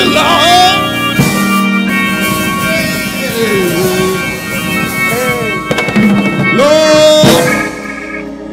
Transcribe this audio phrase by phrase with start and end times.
[0.00, 0.76] you, Lord.
[6.56, 7.26] Lord,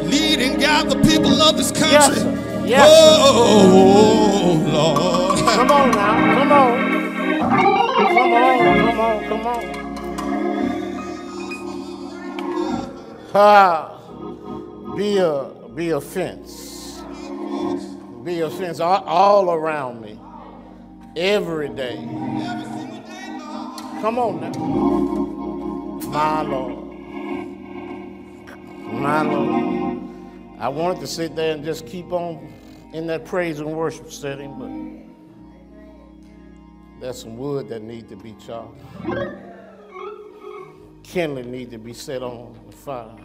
[0.09, 1.91] lead and guide the people of this country.
[1.91, 2.63] Yes, sir.
[2.66, 5.40] Yes, oh, Lord.
[5.40, 6.88] come on now, come on.
[7.40, 9.63] Come on, come on, come on.
[13.34, 13.99] Ah,
[14.95, 17.02] be a, be a fence.
[18.23, 20.16] Be a fence all, all around me.
[21.17, 21.95] Every day.
[24.02, 24.52] Come on now.
[26.12, 26.77] My Lord.
[28.93, 29.98] My Lord.
[30.60, 32.54] I wanted to sit there and just keep on
[32.93, 34.70] in that praise and worship setting, but
[37.01, 38.79] there's some wood that need to be chopped.
[41.01, 43.18] Kindling need to be set on the fire.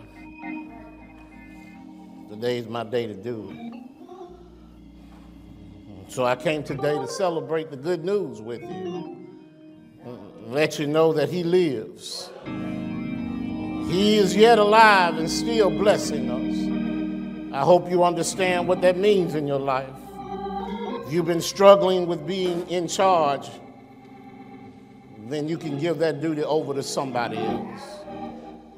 [2.30, 3.71] Today's my day to do it.
[6.12, 9.30] So I came today to celebrate the good news with you.
[10.44, 12.28] Let you know that he lives.
[13.90, 17.54] He is yet alive and still blessing us.
[17.54, 19.88] I hope you understand what that means in your life.
[21.06, 23.48] If you've been struggling with being in charge,
[25.28, 27.80] then you can give that duty over to somebody else.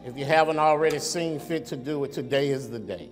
[0.05, 3.11] If you haven't already seen fit to do it, today is the day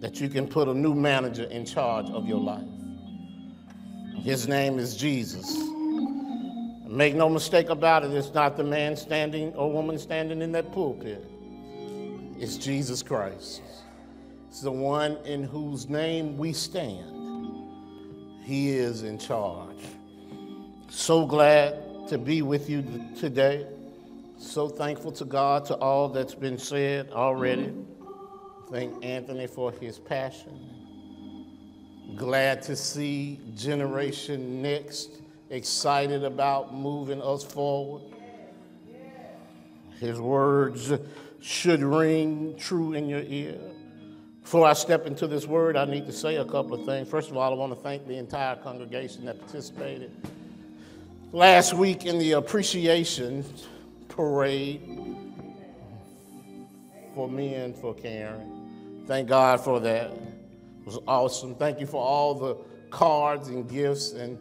[0.00, 2.66] that you can put a new manager in charge of your life.
[4.22, 5.56] His name is Jesus.
[6.86, 10.72] Make no mistake about it, it's not the man standing or woman standing in that
[10.72, 11.24] pulpit.
[12.38, 13.62] It's Jesus Christ.
[14.48, 17.16] It's the one in whose name we stand.
[18.42, 19.84] He is in charge.
[20.88, 22.84] So glad to be with you
[23.16, 23.66] today.
[24.38, 27.72] So thankful to God to all that's been said already.
[28.70, 30.80] Thank Anthony for his passion.
[32.16, 35.20] Glad to see Generation Next
[35.50, 38.02] excited about moving us forward.
[39.98, 40.92] His words
[41.40, 43.58] should ring true in your ear.
[44.42, 47.08] Before I step into this word, I need to say a couple of things.
[47.08, 50.10] First of all, I want to thank the entire congregation that participated
[51.32, 53.44] last week in the appreciation
[54.08, 54.80] parade
[57.14, 58.59] for me and for Karen.
[59.10, 60.12] Thank God for that.
[60.12, 61.56] It was awesome.
[61.56, 62.56] Thank you for all the
[62.90, 64.38] cards and gifts and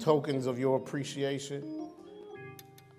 [0.00, 1.88] tokens of your appreciation.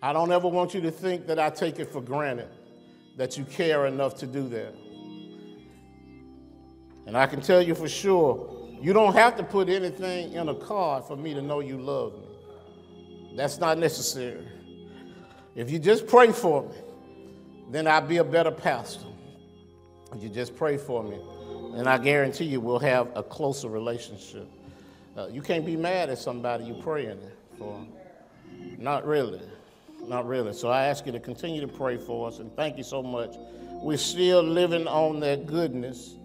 [0.02, 2.48] I don't ever want you to think that I take it for granted
[3.18, 4.74] that you care enough to do that.
[7.08, 10.56] And I can tell you for sure, you don't have to put anything in a
[10.56, 13.36] card for me to know you love me.
[13.36, 14.48] That's not necessary.
[15.56, 16.76] If you just pray for me,
[17.70, 19.11] then I'll be a better pastor.
[20.18, 21.18] You just pray for me,
[21.76, 24.48] and I guarantee you we'll have a closer relationship.
[25.18, 27.20] Uh, you can't be mad at somebody you're praying
[27.58, 27.86] for.
[28.78, 29.42] Not really.
[30.04, 30.54] Not really.
[30.54, 33.36] So I ask you to continue to pray for us, and thank you so much.
[33.82, 36.16] We're still living on that goodness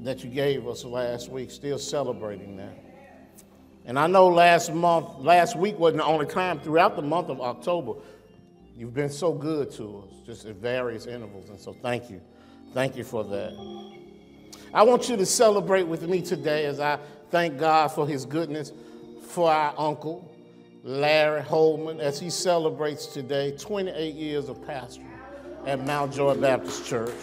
[0.00, 2.78] that you gave us last week, still celebrating that.
[3.84, 7.40] And I know last month, last week wasn't the only time, throughout the month of
[7.40, 7.94] October,
[8.76, 11.48] you've been so good to us, just at various intervals.
[11.48, 12.20] And so thank you.
[12.74, 13.54] Thank you for that.
[14.72, 16.98] I want you to celebrate with me today as I
[17.30, 18.72] thank God for his goodness
[19.22, 20.34] for our uncle,
[20.84, 25.06] Larry Holman, as he celebrates today 28 years of pastoring
[25.66, 27.14] at Mount Joy Baptist Church.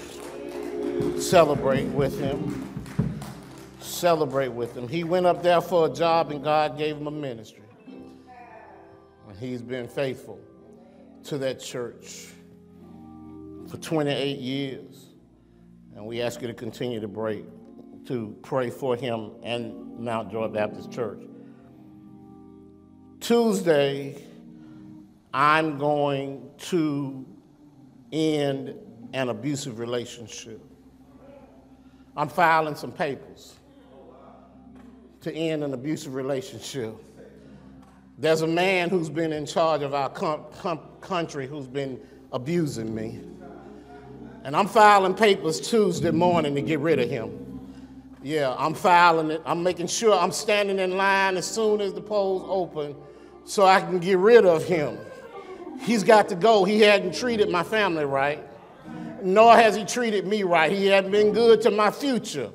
[1.19, 2.71] Celebrate with him.
[3.79, 4.87] Celebrate with him.
[4.87, 7.63] He went up there for a job and God gave him a ministry.
[7.87, 10.39] And he's been faithful
[11.25, 12.27] to that church
[13.67, 14.94] for 28 years.
[15.95, 17.45] And we ask you to continue to break,
[18.07, 21.21] to pray for him and Mount Joy Baptist Church.
[23.21, 24.21] Tuesday,
[25.33, 27.25] I'm going to
[28.11, 28.75] end
[29.13, 30.61] an abusive relationship.
[32.17, 33.55] I'm filing some papers
[35.21, 36.95] to end an abusive relationship.
[38.17, 41.99] There's a man who's been in charge of our com- com- country who's been
[42.31, 43.19] abusing me.
[44.45, 47.31] And I'm filing papers Tuesday morning to get rid of him.
[48.21, 49.41] Yeah, I'm filing it.
[49.43, 52.95] I'm making sure I'm standing in line as soon as the polls open
[53.43, 54.99] so I can get rid of him.
[55.81, 56.63] He's got to go.
[56.63, 58.39] He hadn't treated my family right,
[59.23, 60.71] nor has he treated me right.
[60.71, 62.51] He hadn't been good to my future.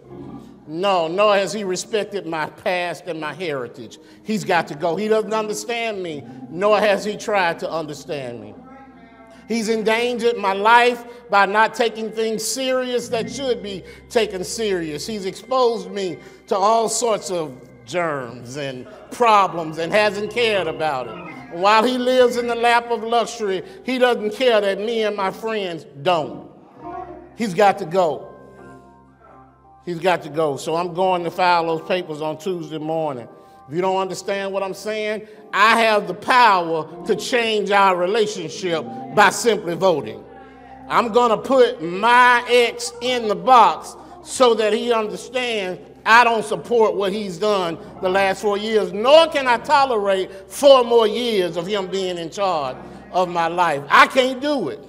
[0.69, 3.99] No, nor has he respected my past and my heritage.
[4.23, 4.95] He's got to go.
[4.95, 8.55] He doesn't understand me, nor has he tried to understand me.
[9.51, 15.09] He's endangered my life by not taking things serious that should be taken serious.
[15.09, 21.57] He's exposed me to all sorts of germs and problems and hasn't cared about it.
[21.57, 25.33] While he lives in the lap of luxury, he doesn't care that me and my
[25.33, 26.49] friends don't.
[27.37, 28.33] He's got to go.
[29.85, 30.59] He's got to go.
[30.59, 33.27] So I'm going to file those papers on Tuesday morning.
[33.71, 38.85] If you don't understand what I'm saying, I have the power to change our relationship
[39.15, 40.25] by simply voting.
[40.89, 43.95] I'm going to put my ex in the box
[44.25, 49.29] so that he understands I don't support what he's done the last four years, nor
[49.29, 52.77] can I tolerate four more years of him being in charge
[53.13, 53.85] of my life.
[53.89, 54.85] I can't do it.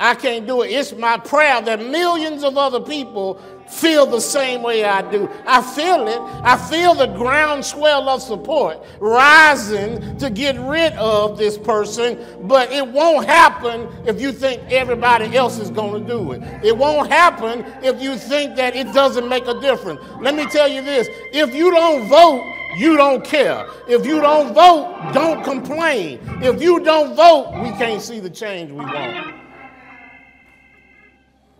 [0.00, 0.72] I can't do it.
[0.72, 3.40] It's my prayer that millions of other people
[3.70, 5.28] feel the same way I do.
[5.46, 6.20] I feel it.
[6.44, 12.86] I feel the groundswell of support rising to get rid of this person, but it
[12.86, 16.42] won't happen if you think everybody else is going to do it.
[16.64, 20.00] It won't happen if you think that it doesn't make a difference.
[20.20, 22.42] Let me tell you this if you don't vote,
[22.76, 23.66] you don't care.
[23.88, 26.20] If you don't vote, don't complain.
[26.42, 29.39] If you don't vote, we can't see the change we want.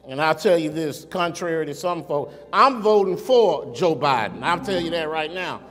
[0.08, 4.42] And I'll tell you this, contrary to some folks, I'm voting for Joe Biden.
[4.42, 5.62] I'll tell you that right now.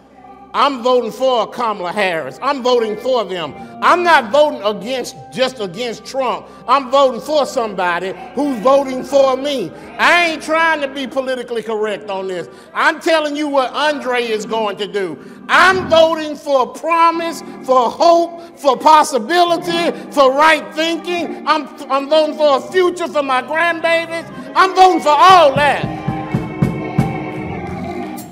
[0.54, 2.40] I'm voting for Kamala Harris.
[2.42, 3.54] I'm voting for them.
[3.82, 6.48] I'm not voting against just against Trump.
[6.68, 9.72] I'm voting for somebody who's voting for me.
[10.00, 12.50] I ain't trying to be politically correct on this.
[12.74, 15.18] I'm telling you what Andre is going to do.
[15.48, 21.48] I'm voting for promise, for hope, for possibility, for right thinking.
[21.48, 24.54] I'm, I'm voting for a future for my grandbabies.
[24.56, 26.00] I'm voting for all that.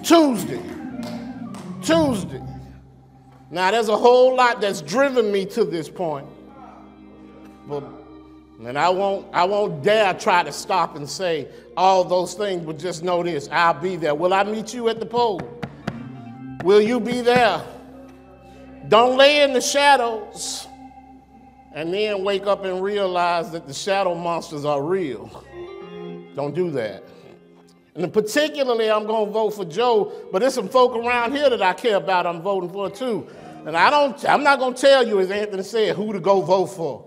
[0.03, 0.66] Tuesday.
[1.87, 2.43] Tuesday.
[3.49, 6.27] Now, there's a whole lot that's driven me to this point.
[7.65, 7.83] But,
[8.59, 11.47] and I won't, I won't dare try to stop and say
[11.77, 14.15] all those things, but just know this I'll be there.
[14.15, 15.41] Will I meet you at the poll?
[16.63, 17.63] Will you be there?
[18.89, 20.67] Don't lay in the shadows
[21.73, 25.43] and then wake up and realize that the shadow monsters are real.
[26.35, 27.03] Don't do that.
[27.97, 31.63] And particularly, I'm going to vote for Joe, but there's some folk around here that
[31.63, 33.27] I care about I'm voting for too.
[33.65, 36.41] And I don't, I'm not going to tell you, as Anthony said, who to go
[36.41, 37.03] vote for.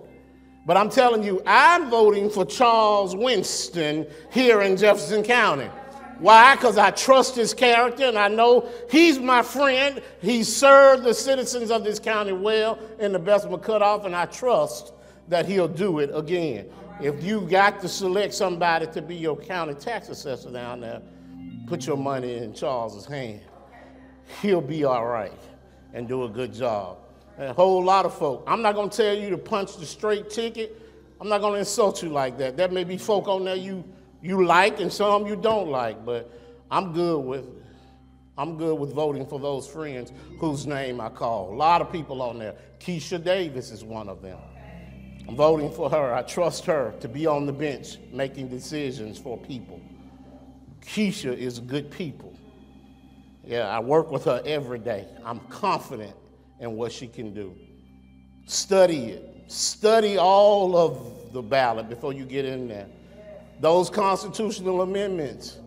[0.66, 5.70] But I'm telling you, I'm voting for Charles Winston here in Jefferson County.
[6.18, 6.56] Why?
[6.56, 10.02] Because I trust his character and I know he's my friend.
[10.20, 14.26] He served the citizens of this county well in the best Bessemer cutoff, and I
[14.26, 14.92] trust
[15.28, 16.68] that he'll do it again.
[17.00, 21.00] If you got to select somebody to be your county tax assessor down there,
[21.66, 23.40] put your money in Charles's hand.
[24.42, 25.40] He'll be all right
[25.94, 26.98] and do a good job.
[27.38, 28.44] And a whole lot of folk.
[28.46, 30.80] I'm not going to tell you to punch the straight ticket.
[31.20, 32.56] I'm not going to insult you like that.
[32.56, 33.84] There may be folk on there you,
[34.22, 36.30] you like and some you don't like, but
[36.70, 37.44] I'm good with
[38.40, 41.52] I'm good with voting for those friends whose name I call.
[41.52, 42.54] A lot of people on there.
[42.78, 44.38] Keisha Davis is one of them.
[45.30, 46.12] I'm voting for her.
[46.12, 49.80] I trust her to be on the bench making decisions for people.
[50.80, 52.36] Keisha is good people.
[53.44, 55.06] Yeah, I work with her every day.
[55.24, 56.16] I'm confident
[56.58, 57.54] in what she can do.
[58.46, 59.44] Study it.
[59.46, 62.88] Study all of the ballot before you get in there.
[63.60, 65.58] Those constitutional amendments,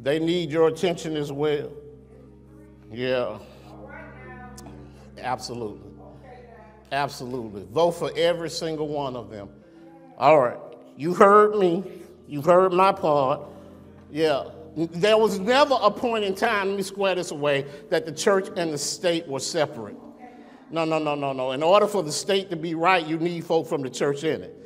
[0.00, 1.70] they need your attention as well.
[2.90, 3.38] Yeah,
[5.18, 5.83] absolutely.
[6.94, 7.64] Absolutely.
[7.72, 9.48] Vote for every single one of them.
[10.16, 10.58] All right.
[10.96, 11.82] You heard me.
[12.28, 13.40] You've heard my part.
[14.12, 14.44] Yeah.
[14.76, 18.48] There was never a point in time, let me square this away, that the church
[18.56, 19.96] and the state were separate.
[20.70, 21.50] No, no, no, no, no.
[21.50, 24.42] In order for the state to be right, you need folk from the church in
[24.42, 24.56] it.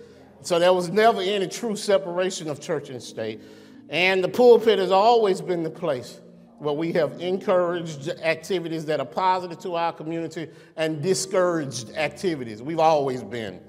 [0.42, 3.40] So there was never any true separation of church and state.
[3.88, 6.20] And the pulpit has always been the place
[6.58, 12.62] where we have encouraged activities that are positive to our community and discouraged activities.
[12.62, 13.60] We've always been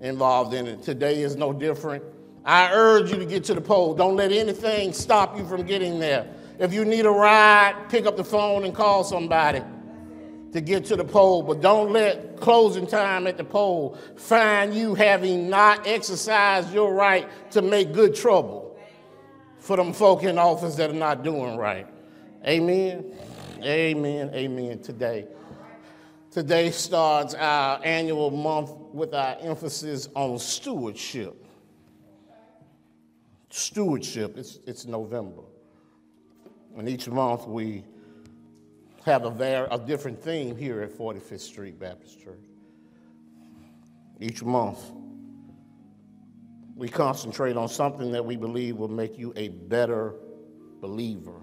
[0.00, 0.82] involved in it.
[0.82, 2.02] Today is no different.
[2.44, 3.94] I urge you to get to the poll.
[3.94, 6.26] Don't let anything stop you from getting there.
[6.58, 9.62] If you need a ride, pick up the phone and call somebody
[10.52, 14.94] to get to the poll, but don't let closing time at the poll find you
[14.94, 18.78] having not exercised your right to make good trouble
[19.58, 21.86] for them folk in office that are not doing right.
[22.46, 23.12] Amen.
[23.62, 24.30] Amen.
[24.34, 24.78] Amen.
[24.80, 25.26] Today.
[26.30, 31.44] Today starts our annual month with our emphasis on stewardship.
[33.50, 35.42] Stewardship, it's, it's November.
[36.78, 37.84] And each month we
[39.04, 42.44] have a, var- a different theme here at 45th Street Baptist Church.
[44.20, 44.78] Each month
[46.76, 50.14] we concentrate on something that we believe will make you a better
[50.80, 51.39] believer,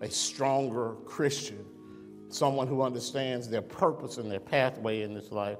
[0.00, 1.64] a stronger Christian,
[2.28, 5.58] someone who understands their purpose and their pathway in this life.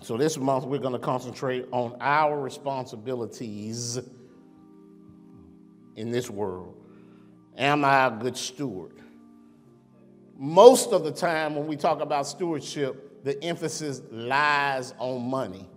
[0.00, 3.98] So, this month, we're going to concentrate on our responsibilities
[5.96, 6.76] in this world.
[7.58, 8.92] Am I a good steward?
[10.36, 15.68] Most of the time, when we talk about stewardship, the emphasis lies on money.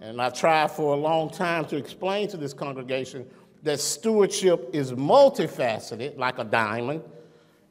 [0.00, 3.26] And I've tried for a long time to explain to this congregation
[3.62, 7.02] that stewardship is multifaceted, like a diamond,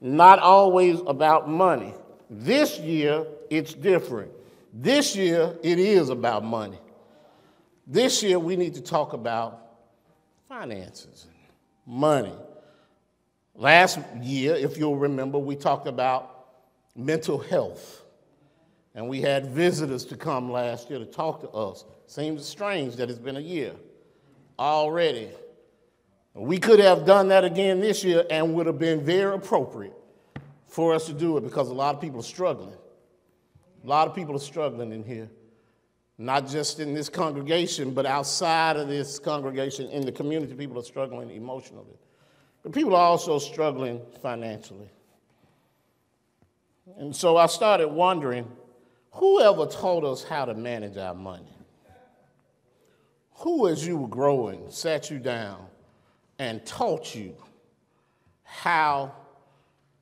[0.02, 1.94] not always about money.
[2.30, 4.32] This year, it's different.
[4.74, 6.80] This year, it is about money.
[7.86, 9.68] This year, we need to talk about
[10.48, 12.34] finances, and money.
[13.56, 16.48] Last year, if you'll remember, we talked about
[16.96, 18.04] mental health.
[18.94, 21.86] And we had visitors to come last year to talk to us.
[22.08, 23.74] Seems strange that it's been a year
[24.58, 25.30] already.
[26.38, 29.94] We could have done that again this year and would have been very appropriate
[30.68, 32.78] for us to do it because a lot of people are struggling.
[33.84, 35.32] A lot of people are struggling in here,
[36.20, 40.84] not just in this congregation, but outside of this congregation, in the community, people are
[40.84, 41.98] struggling emotionally.
[42.62, 44.92] But people are also struggling financially.
[47.00, 48.48] And so I started wondering
[49.12, 51.58] who ever taught us how to manage our money?
[53.38, 55.66] Who, as you were growing, sat you down
[56.40, 57.36] and taught you
[58.44, 59.12] how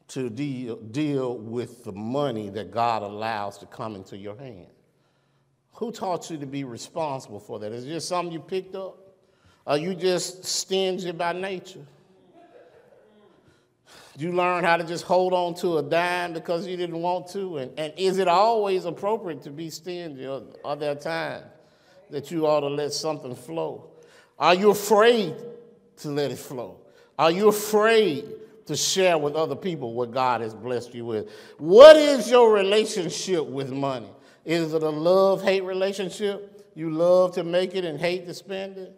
[0.09, 4.67] to deal, deal with the money that God allows to come into your hand?
[5.73, 7.71] Who taught you to be responsible for that?
[7.71, 8.97] Is it just something you picked up?
[9.67, 11.85] Are you just stingy by nature?
[14.17, 17.27] Do you learn how to just hold on to a dime because you didn't want
[17.29, 17.57] to?
[17.57, 21.43] And, and is it always appropriate to be stingy, or are there times
[22.09, 23.89] that you ought to let something flow?
[24.39, 25.35] Are you afraid
[25.97, 26.79] to let it flow?
[27.17, 28.25] Are you afraid
[28.65, 31.29] to share with other people what God has blessed you with?
[31.57, 34.09] What is your relationship with money?
[34.43, 36.71] Is it a love hate relationship?
[36.75, 38.97] You love to make it and hate to spend it?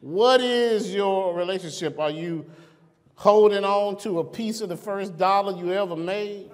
[0.00, 1.98] What is your relationship?
[1.98, 2.46] Are you
[3.16, 6.50] holding on to a piece of the first dollar you ever made?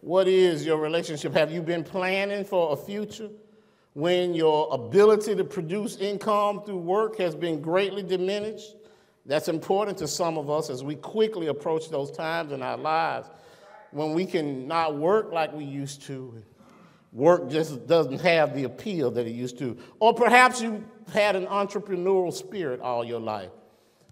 [0.00, 1.32] What is your relationship?
[1.32, 3.30] Have you been planning for a future
[3.96, 8.76] when your ability to produce income through work has been greatly diminished?
[9.24, 13.30] That's important to some of us as we quickly approach those times in our lives
[13.92, 16.42] when we can not work like we used to.
[17.10, 19.78] Work just doesn't have the appeal that it used to.
[19.98, 23.50] Or perhaps you had an entrepreneurial spirit all your life,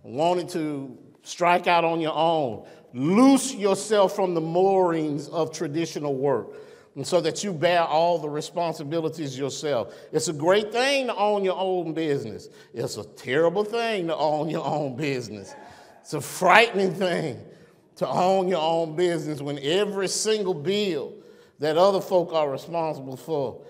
[0.03, 2.67] wanted to Strike out on your own.
[2.93, 6.55] Loose yourself from the moorings of traditional work
[6.97, 9.95] and so that you bear all the responsibilities yourself.
[10.13, 12.49] It's a great thing to own your own business.
[12.73, 15.55] It's a terrible thing to own your own business.
[16.01, 17.41] It's a frightening thing
[17.97, 21.15] to own your own business when every single bill
[21.59, 23.61] that other folk are responsible for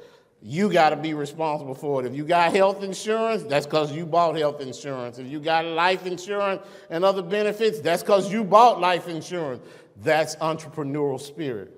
[0.47, 2.07] you got to be responsible for it.
[2.07, 5.19] If you got health insurance, that's because you bought health insurance.
[5.19, 9.63] If you got life insurance and other benefits, that's because you bought life insurance.
[10.03, 11.73] That's entrepreneurial spirit.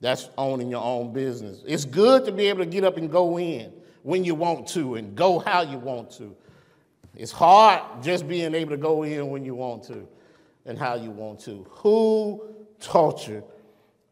[0.00, 1.62] That's owning your own business.
[1.66, 4.94] It's good to be able to get up and go in when you want to
[4.94, 6.34] and go how you want to.
[7.14, 10.08] It's hard just being able to go in when you want to
[10.64, 11.66] and how you want to.
[11.70, 12.42] Who
[12.80, 13.44] taught you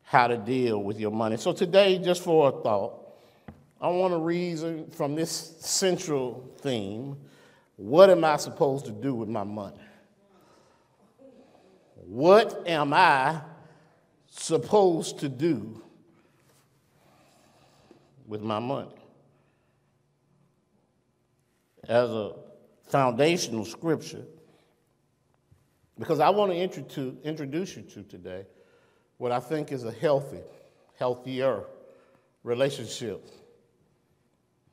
[0.03, 1.37] how to deal with your money?
[1.37, 2.95] So, today, just for a thought,
[3.81, 5.31] I want to reason from this
[5.61, 7.17] central theme
[7.77, 9.79] what am I supposed to do with my money?
[11.95, 13.41] What am I
[14.31, 15.83] supposed to do
[18.27, 18.95] with my money?
[21.89, 22.35] As a
[22.89, 24.25] foundational scripture,
[25.99, 28.47] because I want to introduce you to today
[29.17, 30.43] what I think is a healthy,
[30.99, 31.65] healthier
[32.45, 33.27] relationship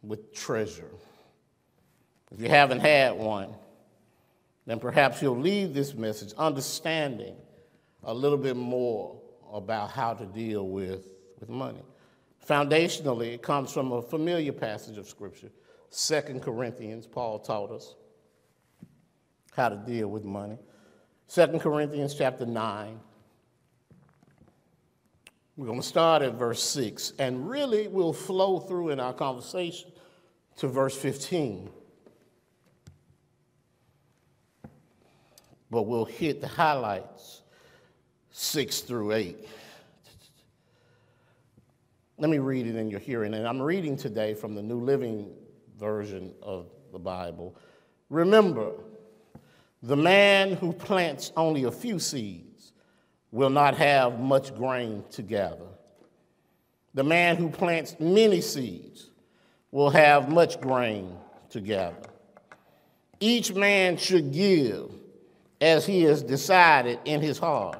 [0.03, 0.91] with treasure.
[2.31, 3.55] If you haven't had one,
[4.65, 7.35] then perhaps you'll leave this message understanding
[8.03, 9.19] a little bit more
[9.55, 11.07] about how to deal with,
[11.39, 11.81] with money.
[12.45, 15.49] Foundationally, it comes from a familiar passage of Scripture,
[15.89, 17.07] Second Corinthians.
[17.07, 17.95] Paul taught us
[19.55, 20.57] how to deal with money.
[21.27, 22.99] Second Corinthians chapter 9,
[25.55, 29.89] we're going to start at verse 6, and really we'll flow through in our conversation
[30.57, 31.69] to verse 15.
[35.71, 37.41] But we'll hit the highlights
[38.37, 39.47] 6 through 8.
[42.17, 43.33] Let me read it in your hearing.
[43.33, 45.31] And I'm reading today from the New Living
[45.79, 47.55] Version of the Bible.
[48.09, 48.73] Remember,
[49.81, 52.73] the man who plants only a few seeds
[53.31, 55.69] will not have much grain to gather.
[56.93, 59.11] The man who plants many seeds
[59.71, 61.15] will have much grain
[61.51, 62.09] to gather.
[63.21, 64.91] Each man should give
[65.61, 67.79] as he has decided in his heart.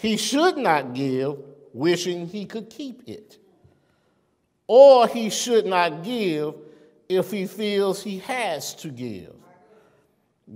[0.00, 1.36] He should not give
[1.74, 3.36] wishing he could keep it,
[4.66, 6.54] or he should not give
[7.06, 9.34] if he feels he has to give.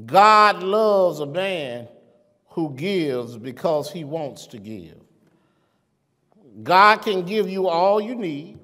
[0.06, 1.88] God loves a man
[2.48, 4.98] who gives because he wants to give.
[6.62, 8.58] God can give you all you need.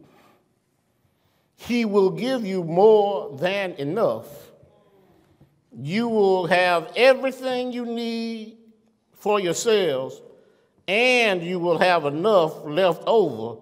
[1.56, 4.28] He will give you more than enough.
[5.78, 8.56] You will have everything you need
[9.12, 10.22] for yourselves,
[10.90, 13.61] and you will have enough left over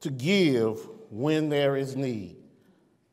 [0.00, 0.80] to give
[1.12, 2.34] when there is need.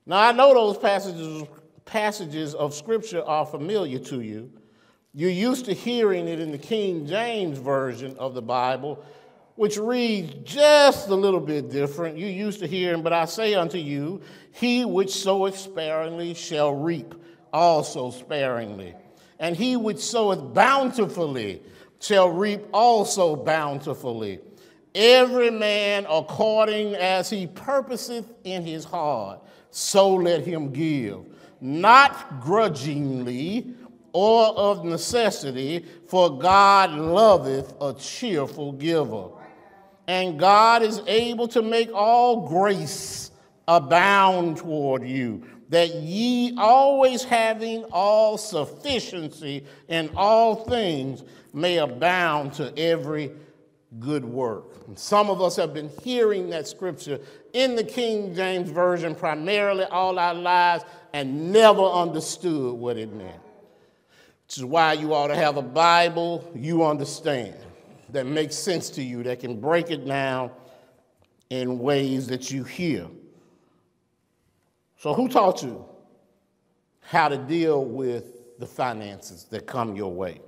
[0.08, 1.44] Now, I know those passages
[1.86, 4.52] passages of Scripture are familiar to you.
[5.14, 9.06] You're used to hearing it in the King James Version of the Bible,
[9.54, 12.18] which reads just a little bit different.
[12.18, 17.14] You're used to hearing, but I say unto you, he which soweth sparingly shall reap
[17.52, 18.96] also sparingly.
[19.38, 21.62] And he which soweth bountifully
[22.04, 24.40] shall reap also bountifully.
[24.94, 29.42] Every man according as he purposeth in his heart,
[29.72, 31.26] so let him give
[31.64, 33.74] not grudgingly
[34.12, 39.30] or of necessity, for God loveth a cheerful giver.
[40.08, 43.32] And God is able to make all grace
[43.68, 51.24] abound toward you, that ye always having all sufficiency in all things
[51.54, 53.32] may abound to every
[54.00, 54.88] good work.
[54.88, 57.20] And some of us have been hearing that scripture
[57.54, 63.42] in the King James Version primarily all our lives and never understood what it meant.
[64.48, 67.56] Which is why you ought to have a Bible you understand,
[68.10, 70.52] that makes sense to you, that can break it down
[71.50, 73.08] in ways that you hear.
[74.98, 75.86] So, who taught you
[77.02, 80.40] how to deal with the finances that come your way,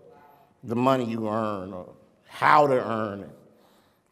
[0.65, 1.93] the money you earn, or
[2.28, 3.30] how to earn it?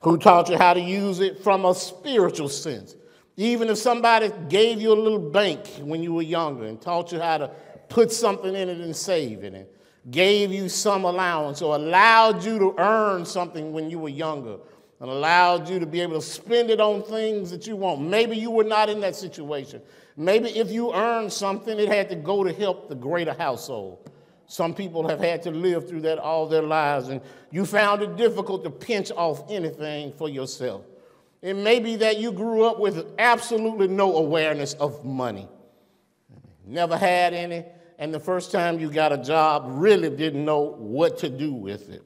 [0.01, 2.95] Who taught you how to use it from a spiritual sense?
[3.35, 7.19] Even if somebody gave you a little bank when you were younger and taught you
[7.19, 7.51] how to
[7.89, 9.65] put something in it and save it, and
[10.11, 14.57] gave you some allowance or allowed you to earn something when you were younger
[14.99, 18.01] and allowed you to be able to spend it on things that you want.
[18.01, 19.81] Maybe you were not in that situation.
[20.15, 24.09] Maybe if you earned something, it had to go to help the greater household.
[24.47, 28.15] Some people have had to live through that all their lives, and you found it
[28.15, 30.83] difficult to pinch off anything for yourself.
[31.41, 35.47] It may be that you grew up with absolutely no awareness of money,
[36.65, 37.65] never had any,
[37.99, 41.89] and the first time you got a job, really didn't know what to do with
[41.89, 42.03] it.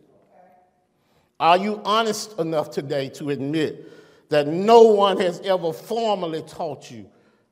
[1.39, 7.06] Are you honest enough today to admit that no one has ever formally taught you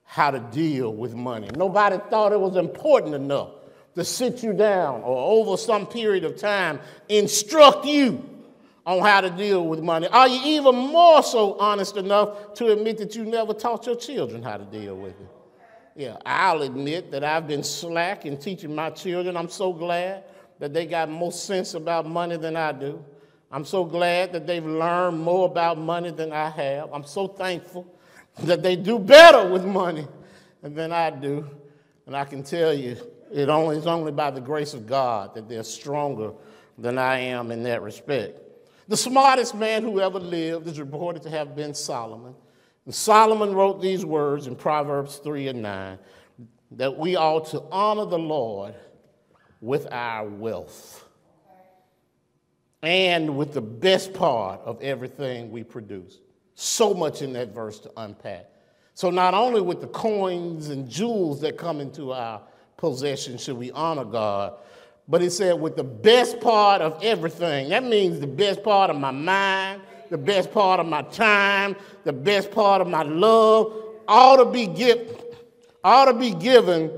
[0.04, 1.50] how to deal with money?
[1.56, 3.50] Nobody thought it was important enough
[3.96, 6.80] to sit you down or over some period of time
[7.10, 8.24] instruct you
[8.86, 10.08] on how to deal with money?
[10.08, 14.44] Are you even more so honest enough to admit that you never taught your children
[14.44, 15.28] how to deal with it?
[15.96, 19.38] Yeah, I'll admit that I've been slack in teaching my children.
[19.38, 20.26] I'm so glad
[20.60, 23.04] that they got more sense about money than I do.
[23.50, 26.90] I'm so glad that they've learned more about money than I have.
[26.94, 27.88] I'm so thankful
[28.40, 30.06] that they do better with money
[30.62, 31.48] than I do.
[32.06, 32.98] And I can tell you,
[33.36, 36.32] it only, it's only by the grace of God that they're stronger
[36.78, 38.40] than I am in that respect.
[38.88, 42.34] The smartest man who ever lived is reported to have been Solomon.
[42.86, 46.00] And Solomon wrote these words in Proverbs 3 and 9
[46.72, 48.74] that we ought to honor the Lord
[49.60, 51.04] with our wealth
[52.84, 56.20] and with the best part of everything we produce.
[56.54, 58.46] So much in that verse to unpack.
[58.94, 62.42] So, not only with the coins and jewels that come into our
[62.78, 64.54] possession should we honor God,
[65.08, 67.70] but he said, with the best part of everything.
[67.70, 72.14] That means the best part of my mind, the best part of my time, the
[72.14, 73.74] best part of my love,
[74.08, 75.24] ought to be, give,
[75.84, 76.92] ought to be given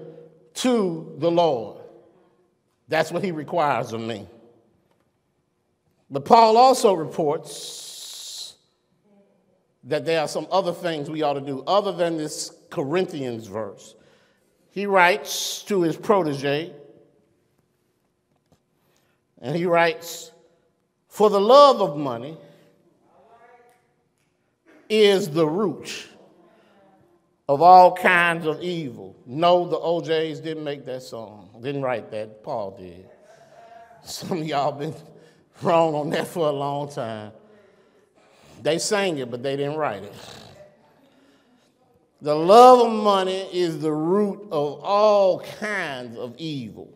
[0.55, 1.81] to the Lord.
[2.87, 4.27] That's what he requires of me.
[6.09, 8.55] But Paul also reports
[9.83, 13.95] that there are some other things we ought to do other than this Corinthians verse.
[14.77, 16.71] He writes to his protege,
[19.41, 20.31] and he writes,
[21.07, 22.37] For the love of money
[24.87, 26.07] is the root
[27.49, 29.15] of all kinds of evil.
[29.25, 32.43] No, the O'Jays didn't make that song, didn't write that.
[32.43, 33.09] Paul did.
[34.03, 34.93] Some of y'all been
[35.63, 37.31] wrong on that for a long time.
[38.61, 40.13] They sang it, but they didn't write it.
[42.21, 46.91] The love of money is the root of all kinds of evil.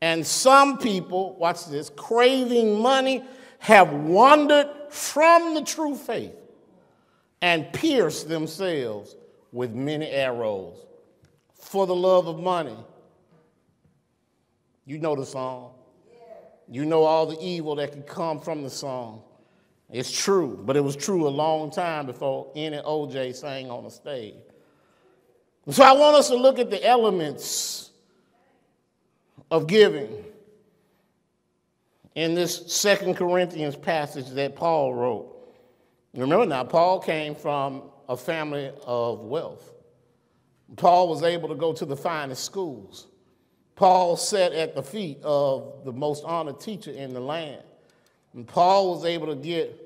[0.00, 3.24] And some people, watch this, craving money,
[3.58, 6.34] have wandered from the true faith
[7.42, 9.16] and pierced themselves
[9.52, 10.76] with many arrows
[11.54, 12.76] for the love of money.
[14.84, 15.72] You know the song.
[16.68, 19.22] You know all the evil that can come from the song.
[19.90, 23.90] It's true, but it was true a long time before any O'Jay sang on the
[23.90, 24.34] stage.
[25.70, 27.90] So I want us to look at the elements
[29.50, 30.24] of giving
[32.14, 35.32] in this Second Corinthians passage that Paul wrote.
[36.14, 39.74] Remember now, Paul came from a family of wealth.
[40.76, 43.06] Paul was able to go to the finest schools.
[43.76, 47.62] Paul sat at the feet of the most honored teacher in the land.
[48.36, 49.82] And Paul was able to get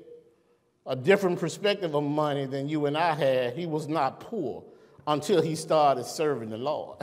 [0.85, 3.53] a different perspective of money than you and I had.
[3.55, 4.63] He was not poor
[5.07, 6.97] until he started serving the Lord.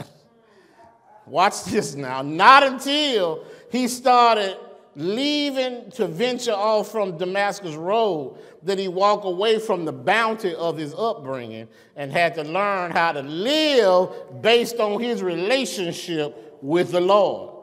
[1.25, 2.21] Watch this now.
[2.21, 4.57] Not until he started
[4.95, 10.77] leaving to venture off from Damascus Road did he walk away from the bounty of
[10.77, 16.99] his upbringing and had to learn how to live based on his relationship with the
[16.99, 17.55] Lord.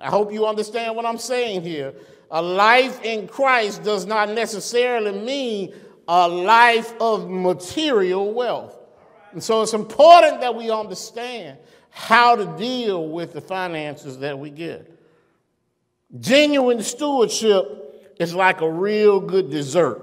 [0.00, 1.92] I hope you understand what I'm saying here.
[2.30, 5.74] A life in Christ does not necessarily mean
[6.06, 8.76] a life of material wealth.
[9.32, 11.58] And so it's important that we understand
[11.90, 14.94] how to deal with the finances that we get.
[16.18, 20.02] Genuine stewardship is like a real good dessert.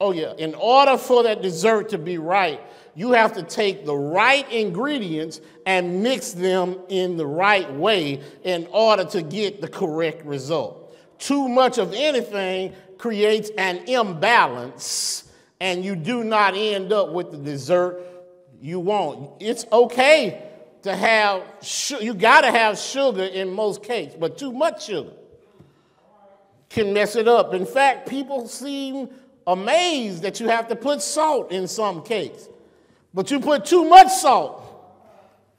[0.00, 0.32] Oh, yeah.
[0.36, 2.60] In order for that dessert to be right,
[2.94, 8.66] you have to take the right ingredients and mix them in the right way in
[8.70, 10.94] order to get the correct result.
[11.18, 17.38] Too much of anything creates an imbalance, and you do not end up with the
[17.38, 18.02] dessert
[18.60, 19.30] you want.
[19.40, 20.48] It's okay
[20.82, 21.42] to have,
[22.00, 25.12] you got to have sugar in most cakes, but too much sugar
[26.68, 27.54] can mess it up.
[27.54, 29.08] In fact, people seem
[29.46, 32.48] amazed that you have to put salt in some cakes.
[33.14, 34.62] But you put too much salt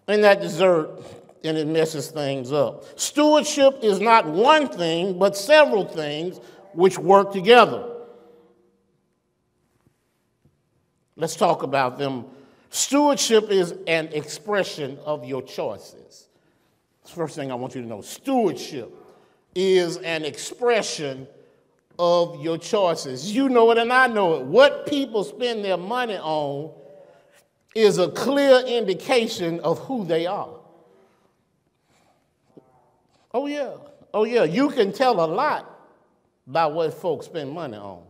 [0.07, 1.01] in that dessert
[1.43, 2.99] and it messes things up.
[2.99, 6.39] Stewardship is not one thing, but several things
[6.73, 7.89] which work together.
[11.15, 12.25] Let's talk about them.
[12.69, 16.27] Stewardship is an expression of your choices.
[17.05, 18.01] first thing I want you to know.
[18.01, 18.91] Stewardship
[19.53, 21.27] is an expression
[21.99, 23.31] of your choices.
[23.31, 24.45] You know it and I know it.
[24.45, 26.71] What people spend their money on
[27.75, 30.55] is a clear indication of who they are.
[33.33, 33.71] Oh, yeah.
[34.13, 34.43] Oh, yeah.
[34.43, 35.69] You can tell a lot
[36.45, 38.03] by what folks spend money on.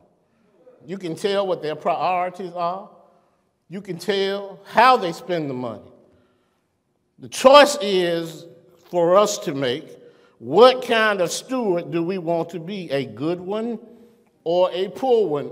[0.86, 2.90] You can tell what their priorities are.
[3.70, 5.92] You can tell how they spend the money.
[7.20, 8.46] The choice is
[8.90, 9.98] for us to make
[10.40, 13.80] what kind of steward do we want to be, a good one
[14.44, 15.52] or a poor one?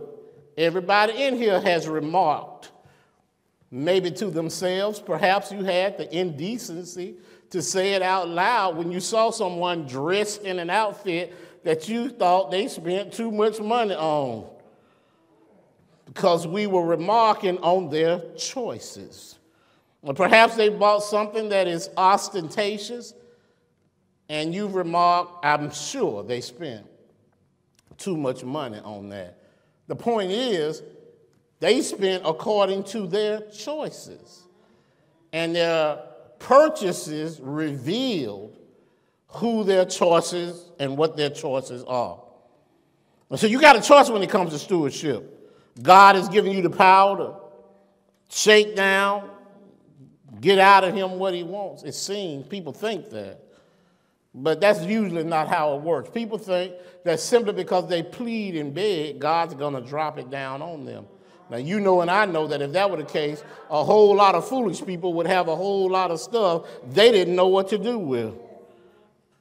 [0.58, 2.71] Everybody in here has remarked
[3.72, 5.00] maybe to themselves.
[5.00, 7.16] Perhaps you had the indecency
[7.50, 12.10] to say it out loud when you saw someone dressed in an outfit that you
[12.10, 14.48] thought they spent too much money on
[16.06, 19.40] because we were remarking on their choices.
[20.02, 23.14] Or perhaps they bought something that is ostentatious,
[24.28, 26.86] and you remarked, I'm sure they spent
[27.98, 29.38] too much money on that.
[29.88, 30.82] The point is,
[31.62, 34.44] they spent according to their choices.
[35.32, 36.00] And their
[36.40, 38.58] purchases revealed
[39.28, 42.22] who their choices and what their choices are.
[43.36, 45.38] So you got a choice when it comes to stewardship.
[45.82, 47.36] God has given you the power to
[48.28, 49.30] shake down,
[50.42, 51.84] get out of him what he wants.
[51.84, 53.40] It seems people think that.
[54.34, 56.10] But that's usually not how it works.
[56.10, 60.62] People think that simply because they plead and beg, God's going to drop it down
[60.62, 61.06] on them.
[61.52, 64.36] Now, you know, and I know that if that were the case, a whole lot
[64.36, 67.78] of foolish people would have a whole lot of stuff they didn't know what to
[67.78, 68.34] do with.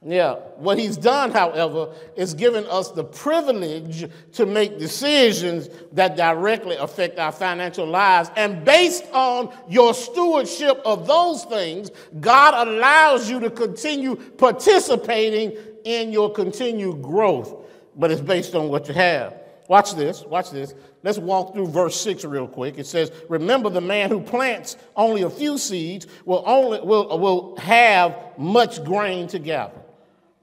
[0.03, 6.75] Yeah, what he's done, however, is given us the privilege to make decisions that directly
[6.75, 8.29] affect our financial lives.
[8.35, 16.11] And based on your stewardship of those things, God allows you to continue participating in
[16.11, 17.55] your continued growth.
[17.95, 19.40] But it's based on what you have.
[19.71, 20.75] Watch this, watch this.
[21.01, 22.77] Let's walk through verse 6 real quick.
[22.77, 27.55] It says, Remember the man who plants only a few seeds will, only, will, will
[27.55, 29.79] have much grain to gather.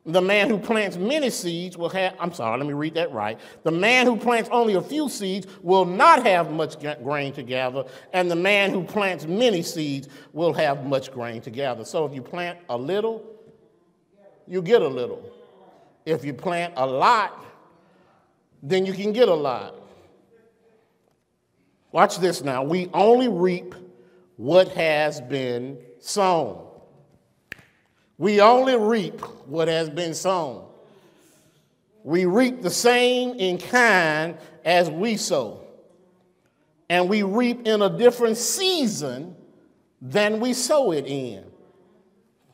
[0.07, 3.38] The man who plants many seeds will have, I'm sorry, let me read that right.
[3.64, 7.85] The man who plants only a few seeds will not have much grain to gather,
[8.14, 11.85] and the man who plants many seeds will have much grain to gather.
[11.85, 13.23] So if you plant a little,
[14.47, 15.23] you get a little.
[16.07, 17.45] If you plant a lot,
[18.62, 19.75] then you can get a lot.
[21.92, 22.62] Watch this now.
[22.62, 23.75] We only reap
[24.37, 26.64] what has been sown.
[28.18, 30.66] We only reap what has been sown.
[32.03, 35.64] We reap the same in kind as we sow.
[36.90, 39.37] And we reap in a different season
[40.01, 41.44] than we sow it in.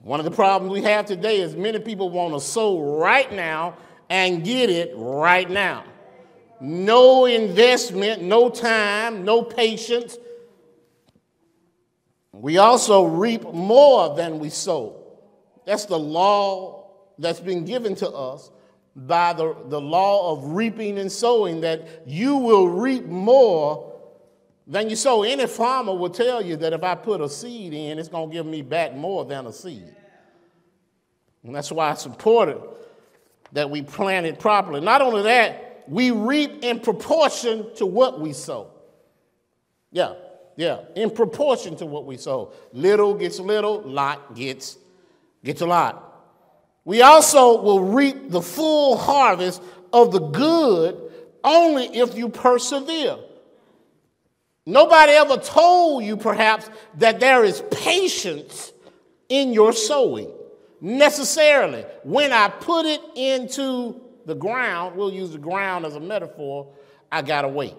[0.00, 3.76] One of the problems we have today is many people want to sow right now
[4.10, 5.84] and get it right now.
[6.64, 10.16] No investment, no time, no patience.
[12.32, 14.96] We also reap more than we sow.
[15.66, 16.86] That's the law
[17.18, 18.50] that's been given to us
[18.96, 23.92] by the, the law of reaping and sowing, that you will reap more
[24.66, 25.22] than you sow.
[25.22, 28.34] Any farmer will tell you that if I put a seed in, it's going to
[28.34, 29.94] give me back more than a seed.
[31.42, 32.62] And that's why it's important
[33.52, 34.80] that we plant it properly.
[34.80, 38.70] Not only that, we reap in proportion to what we sow.
[39.90, 40.14] Yeah,
[40.56, 42.52] yeah, in proportion to what we sow.
[42.72, 44.78] Little gets little, lot gets
[45.44, 46.00] gets a lot.
[46.84, 51.00] We also will reap the full harvest of the good
[51.42, 53.18] only if you persevere.
[54.66, 58.72] Nobody ever told you, perhaps, that there is patience
[59.28, 60.30] in your sowing
[60.80, 61.84] necessarily.
[62.02, 66.72] When I put it into the ground, we'll use the ground as a metaphor,
[67.10, 67.74] I gotta wait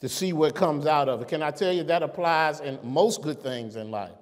[0.00, 1.28] to see what comes out of it.
[1.28, 4.12] Can I tell you that applies in most good things in life?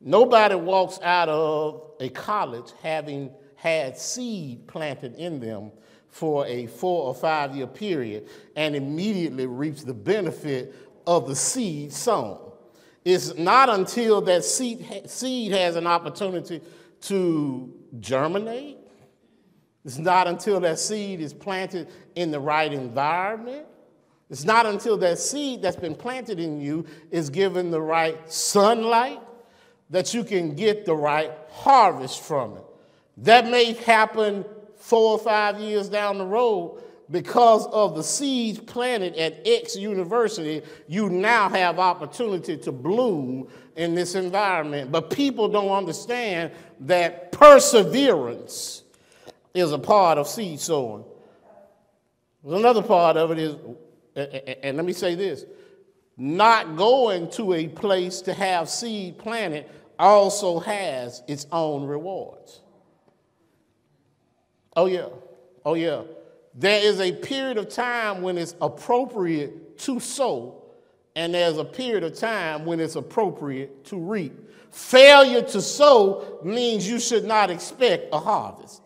[0.00, 5.70] Nobody walks out of a college having had seed planted in them
[6.08, 10.74] for a four or five year period and immediately reaps the benefit
[11.06, 12.52] of the seed sown.
[13.04, 16.60] It's not until that seed, seed has an opportunity
[17.02, 18.78] to germinate.
[19.84, 23.66] It's not until that seed is planted in the right environment.
[24.30, 29.20] It's not until that seed that's been planted in you is given the right sunlight
[29.90, 32.64] that you can get the right harvest from it.
[33.18, 34.44] That may happen
[34.76, 40.62] four or five years down the road because of the seeds planted at X university,
[40.88, 44.90] you now have opportunity to bloom in this environment.
[44.90, 48.81] But people don't understand that perseverance
[49.54, 51.04] is a part of seed sowing.
[52.44, 53.56] Another part of it is,
[54.62, 55.44] and let me say this
[56.16, 59.64] not going to a place to have seed planted
[59.98, 62.60] also has its own rewards.
[64.76, 65.08] Oh, yeah.
[65.64, 66.02] Oh, yeah.
[66.54, 70.64] There is a period of time when it's appropriate to sow,
[71.16, 74.34] and there's a period of time when it's appropriate to reap.
[74.70, 78.81] Failure to sow means you should not expect a harvest.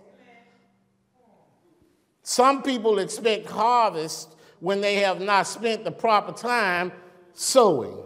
[2.28, 6.90] Some people expect harvest when they have not spent the proper time
[7.34, 7.96] sowing.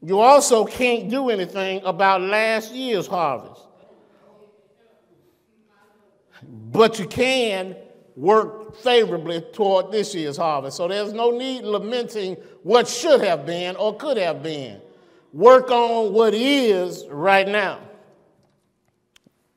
[0.00, 3.62] You also can't do anything about last year's harvest.
[6.70, 7.74] But you can
[8.14, 10.76] work favorably toward this year's harvest.
[10.76, 14.80] So there's no need lamenting what should have been or could have been.
[15.32, 17.80] Work on what is right now.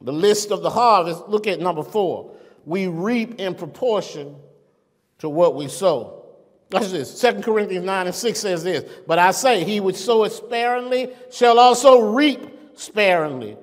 [0.01, 2.34] The list of the harvest, look at number four.
[2.65, 4.35] We reap in proportion
[5.19, 6.25] to what we sow.
[6.71, 7.21] Watch this.
[7.21, 8.83] 2 Corinthians 9 and 6 says this.
[9.07, 12.41] But I say, he which soweth sparingly shall also reap
[12.73, 13.57] sparingly.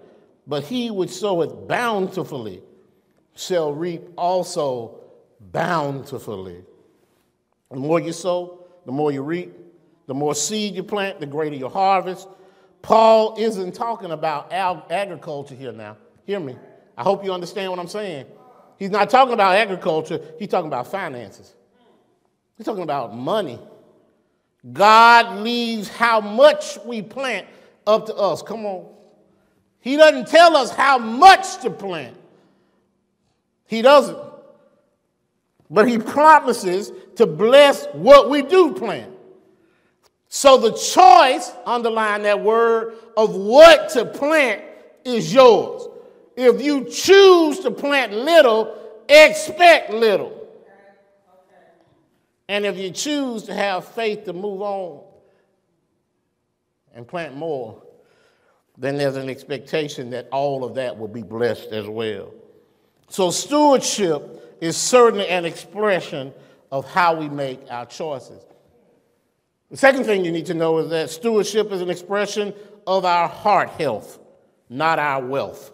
[0.46, 2.62] But he which soweth bountifully
[3.34, 5.00] shall reap also
[5.40, 6.62] bountifully.
[7.70, 9.52] The more you sow, the more you reap.
[10.06, 12.28] The more seed you plant, the greater your harvest.
[12.82, 15.96] Paul isn't talking about agriculture here now.
[16.24, 16.56] Hear me.
[16.96, 18.26] I hope you understand what I'm saying.
[18.82, 21.54] He's not talking about agriculture, he's talking about finances.
[22.56, 23.60] He's talking about money.
[24.72, 27.46] God leaves how much we plant
[27.86, 28.42] up to us.
[28.42, 28.92] Come on.
[29.78, 32.16] He doesn't tell us how much to plant.
[33.66, 34.18] He doesn't.
[35.70, 39.12] But he promises to bless what we do plant.
[40.26, 44.60] So the choice, underline that word, of what to plant
[45.04, 45.86] is yours.
[46.36, 48.76] If you choose to plant little,
[49.08, 50.38] expect little.
[52.48, 55.02] And if you choose to have faith to move on
[56.94, 57.82] and plant more,
[58.76, 62.32] then there's an expectation that all of that will be blessed as well.
[63.08, 66.32] So, stewardship is certainly an expression
[66.70, 68.42] of how we make our choices.
[69.70, 72.54] The second thing you need to know is that stewardship is an expression
[72.86, 74.18] of our heart health,
[74.68, 75.71] not our wealth.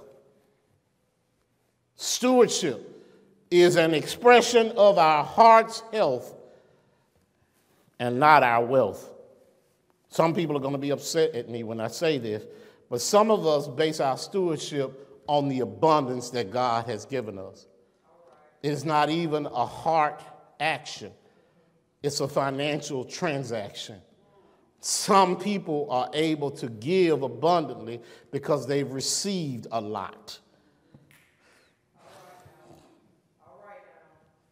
[2.00, 3.04] Stewardship
[3.50, 6.32] is an expression of our heart's health
[7.98, 9.10] and not our wealth.
[10.08, 12.44] Some people are going to be upset at me when I say this,
[12.88, 17.66] but some of us base our stewardship on the abundance that God has given us.
[18.62, 20.22] It is not even a heart
[20.60, 21.10] action,
[22.04, 23.96] it's a financial transaction.
[24.80, 30.38] Some people are able to give abundantly because they've received a lot.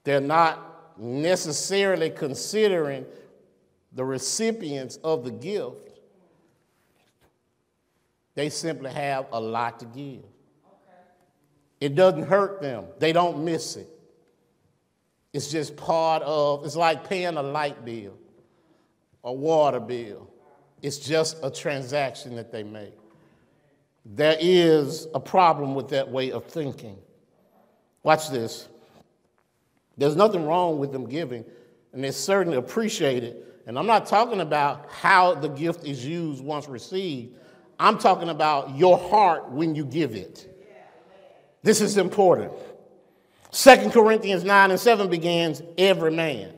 [0.06, 3.04] They're not necessarily considering
[3.92, 5.98] the recipients of the gift.
[8.36, 10.22] They simply have a lot to give.
[11.80, 13.88] It doesn't hurt them, they don't miss it.
[15.32, 18.16] It's just part of, it's like paying a light bill,
[19.24, 20.30] a water bill.
[20.82, 22.94] It's just a transaction that they make.
[24.04, 26.96] There is a problem with that way of thinking.
[28.04, 28.68] Watch this.
[29.96, 31.44] There's nothing wrong with them giving,
[31.92, 33.44] and it's certainly appreciated.
[33.66, 37.36] And I'm not talking about how the gift is used once received.
[37.78, 40.52] I'm talking about your heart when you give it.
[41.62, 42.52] This is important.
[43.50, 46.52] Second Corinthians 9 and 7 begins every man.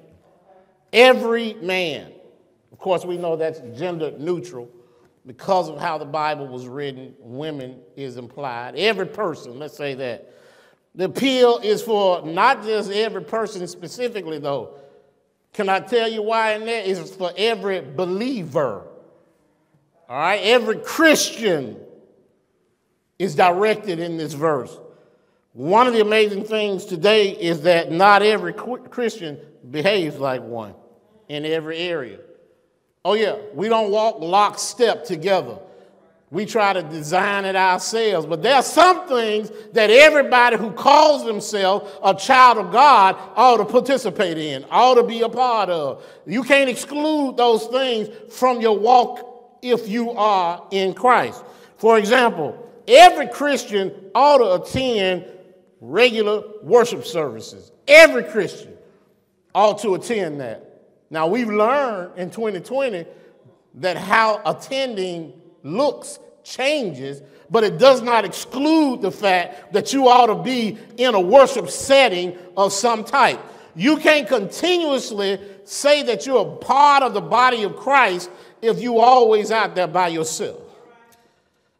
[0.92, 2.12] Every man.
[2.72, 4.68] Of course, we know that's gender neutral
[5.26, 7.14] because of how the Bible was written.
[7.20, 8.74] Women is implied.
[8.76, 10.34] Every person, let's say that.
[10.94, 14.74] The appeal is for not just every person specifically, though.
[15.52, 16.82] Can I tell you why in there?
[16.84, 18.86] It's for every believer.
[20.08, 20.40] All right?
[20.42, 21.78] Every Christian
[23.18, 24.76] is directed in this verse.
[25.52, 30.74] One of the amazing things today is that not every Christian behaves like one
[31.28, 32.20] in every area.
[33.04, 35.58] Oh, yeah, we don't walk lockstep together.
[36.30, 38.26] We try to design it ourselves.
[38.26, 43.56] But there are some things that everybody who calls themselves a child of God ought
[43.58, 46.04] to participate in, ought to be a part of.
[46.26, 51.42] You can't exclude those things from your walk if you are in Christ.
[51.78, 55.24] For example, every Christian ought to attend
[55.80, 57.72] regular worship services.
[57.86, 58.76] Every Christian
[59.54, 60.64] ought to attend that.
[61.08, 63.06] Now, we've learned in 2020
[63.76, 70.26] that how attending looks changes, but it does not exclude the fact that you ought
[70.26, 73.40] to be in a worship setting of some type.
[73.74, 79.00] You can't continuously say that you're a part of the body of Christ if you're
[79.00, 80.60] always out there by yourself.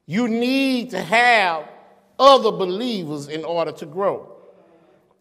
[0.06, 1.68] You need to have
[2.18, 4.32] other believers in order to grow.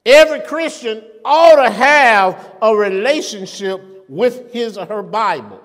[0.05, 5.56] Every Christian ought to have a relationship with his or her Bible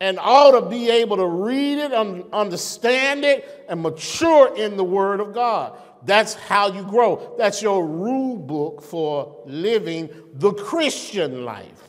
[0.00, 4.84] and ought to be able to read it, and understand it, and mature in the
[4.84, 5.78] Word of God.
[6.04, 7.34] That's how you grow.
[7.36, 11.88] That's your rule book for living the Christian life.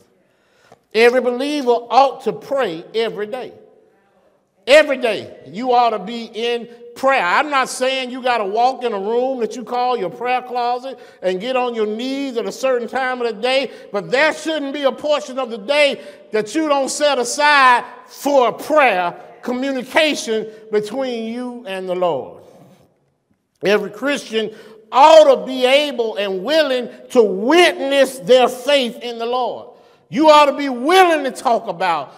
[0.92, 3.52] Every believer ought to pray every day.
[4.66, 7.24] Every day, you ought to be in prayer.
[7.24, 10.42] I'm not saying you got to walk in a room that you call your prayer
[10.42, 14.34] closet and get on your knees at a certain time of the day, but there
[14.34, 16.00] shouldn't be a portion of the day
[16.32, 22.42] that you don't set aside for prayer, communication between you and the Lord.
[23.64, 24.54] Every Christian
[24.90, 29.70] ought to be able and willing to witness their faith in the Lord.
[30.10, 32.14] You ought to be willing to talk about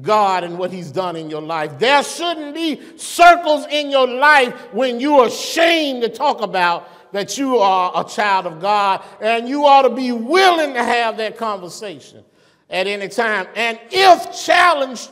[0.00, 1.78] God and what He's done in your life.
[1.78, 7.58] There shouldn't be circles in your life when you're ashamed to talk about that you
[7.58, 12.24] are a child of God, and you ought to be willing to have that conversation
[12.70, 13.46] at any time.
[13.54, 15.10] And if challenged,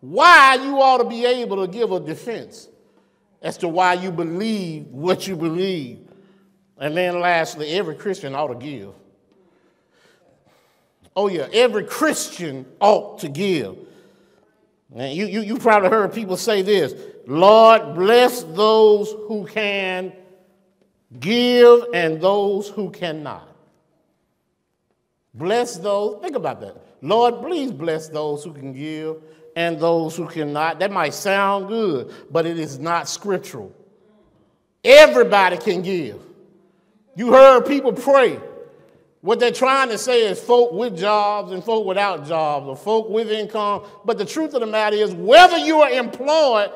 [0.00, 2.68] why you ought to be able to give a defense
[3.42, 6.00] as to why you believe what you believe.
[6.78, 8.94] And then lastly, every Christian ought to give.
[11.14, 13.76] Oh, yeah, every Christian ought to give.
[14.92, 16.94] You, you, you probably heard people say this
[17.26, 20.12] Lord, bless those who can
[21.18, 23.48] give and those who cannot.
[25.32, 26.76] Bless those, think about that.
[27.02, 29.16] Lord, please bless those who can give
[29.56, 30.78] and those who cannot.
[30.78, 33.72] That might sound good, but it is not scriptural.
[34.84, 36.20] Everybody can give.
[37.16, 38.38] You heard people pray.
[39.24, 43.08] What they're trying to say is folk with jobs and folk without jobs, or folk
[43.08, 43.84] with income.
[44.04, 46.70] But the truth of the matter is, whether you are employed,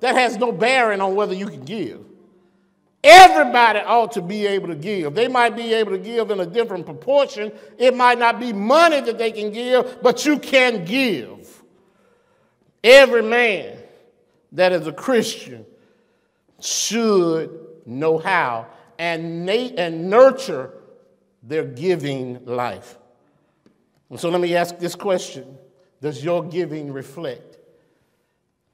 [0.00, 2.04] that has no bearing on whether you can give.
[3.02, 5.14] Everybody ought to be able to give.
[5.14, 7.50] They might be able to give in a different proportion.
[7.78, 11.62] It might not be money that they can give, but you can give.
[12.82, 13.78] Every man
[14.52, 15.64] that is a Christian
[16.60, 18.66] should know how
[18.98, 20.70] and, nurture
[21.46, 22.98] their giving life.
[24.10, 25.58] And so let me ask this question
[26.00, 27.58] Does your giving reflect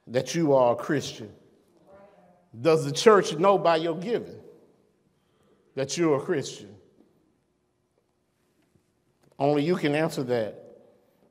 [0.06, 1.30] that you are a Christian?
[2.58, 4.40] Does the church know by your giving
[5.74, 6.74] that you're a Christian?
[9.38, 10.56] Only you can answer that.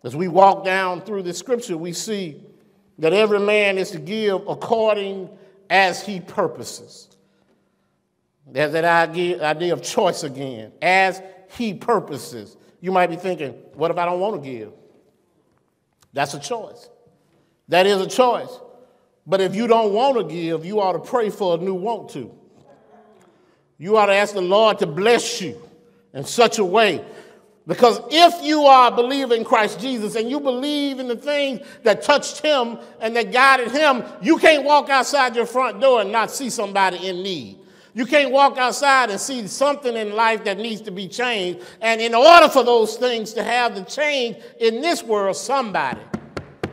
[0.03, 2.41] As we walk down through the scripture, we see
[2.99, 5.29] that every man is to give according
[5.69, 7.09] as he purposes.
[8.47, 11.21] There's that idea of choice again, as
[11.57, 12.57] he purposes.
[12.81, 14.71] You might be thinking, what if I don't want to give?
[16.13, 16.89] That's a choice.
[17.67, 18.49] That is a choice.
[19.27, 22.09] But if you don't want to give, you ought to pray for a new want
[22.11, 22.35] to.
[23.77, 25.61] You ought to ask the Lord to bless you
[26.13, 27.05] in such a way.
[27.67, 31.61] Because if you are a believer in Christ Jesus and you believe in the things
[31.83, 36.11] that touched him and that guided him, you can't walk outside your front door and
[36.11, 37.59] not see somebody in need.
[37.93, 41.65] You can't walk outside and see something in life that needs to be changed.
[41.81, 45.99] And in order for those things to have the change in this world, somebody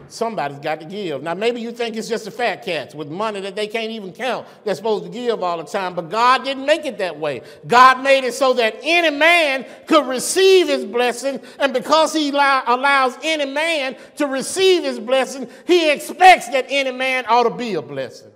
[0.08, 1.22] Somebody's got to give.
[1.22, 4.12] Now, maybe you think it's just the fat cats with money that they can't even
[4.12, 4.46] count.
[4.64, 7.42] They're supposed to give all the time, but God didn't make it that way.
[7.66, 13.16] God made it so that any man could receive his blessing, and because he allows
[13.22, 17.82] any man to receive his blessing, he expects that any man ought to be a
[17.82, 18.30] blessing.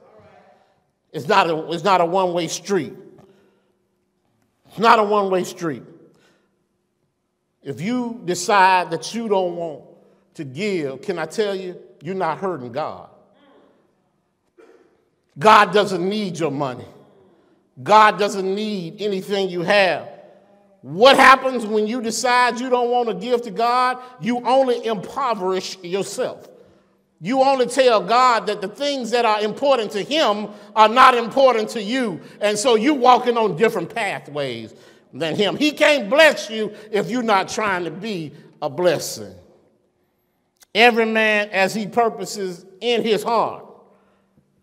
[1.13, 2.95] It's not a, it's not a one way street.
[4.69, 5.83] It's not a one way street.
[7.63, 9.85] If you decide that you don't want
[10.35, 13.11] to give, can I tell you, you're not hurting God.
[15.39, 16.87] God doesn't need your money.
[17.83, 20.09] God doesn't need anything you have.
[20.83, 23.99] What happens when you decide you don't want to give to God?
[24.21, 26.49] You only impoverish yourself.
[27.21, 31.69] You only tell God that the things that are important to Him are not important
[31.71, 32.21] to you.
[32.41, 34.75] And so you're walking on different pathways
[35.13, 35.57] than Him.
[35.57, 39.35] He can't bless you if you're not trying to be a blessing.
[40.75, 43.65] Every man as he purposes in his heart.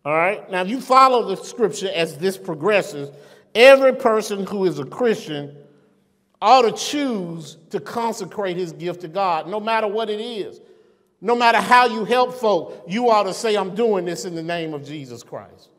[0.06, 0.50] All right?
[0.50, 3.10] Now, if you follow the scripture as this progresses,
[3.54, 5.56] every person who is a Christian
[6.42, 10.62] ought to choose to consecrate his gift to God, no matter what it is.
[11.22, 14.44] No matter how you help folk, you ought to say, I'm doing this in the
[14.44, 15.70] name of Jesus Christ.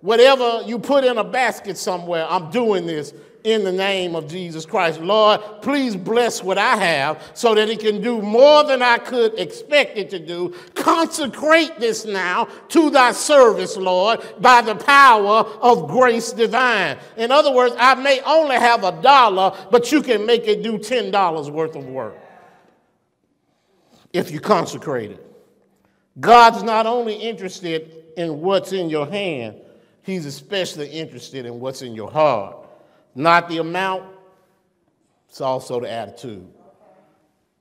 [0.00, 3.14] Whatever you put in a basket somewhere, I'm doing this
[3.44, 5.00] in the name of Jesus Christ.
[5.00, 9.38] Lord, please bless what I have so that it can do more than I could
[9.38, 10.54] expect it to do.
[10.74, 16.98] Consecrate this now to thy service, Lord, by the power of grace divine.
[17.16, 20.78] In other words, I may only have a dollar, but you can make it do
[20.78, 22.16] $10 worth of work
[24.12, 25.26] if you consecrate it.
[26.20, 29.56] God's not only interested in what's in your hand,
[30.02, 32.56] He's especially interested in what's in your heart.
[33.14, 34.04] Not the amount,
[35.28, 36.46] it's also the attitude.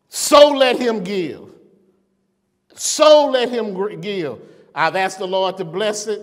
[0.10, 1.50] So let him give.
[2.74, 4.40] So let him give.
[4.74, 6.22] I've asked the Lord to bless it.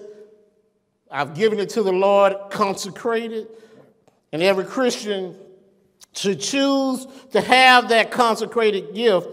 [1.10, 3.48] I've given it to the Lord, consecrated.
[4.32, 5.36] And every Christian
[6.12, 9.28] should choose to have that consecrated gift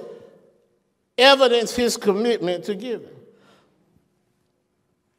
[1.18, 3.10] evidence his commitment to giving.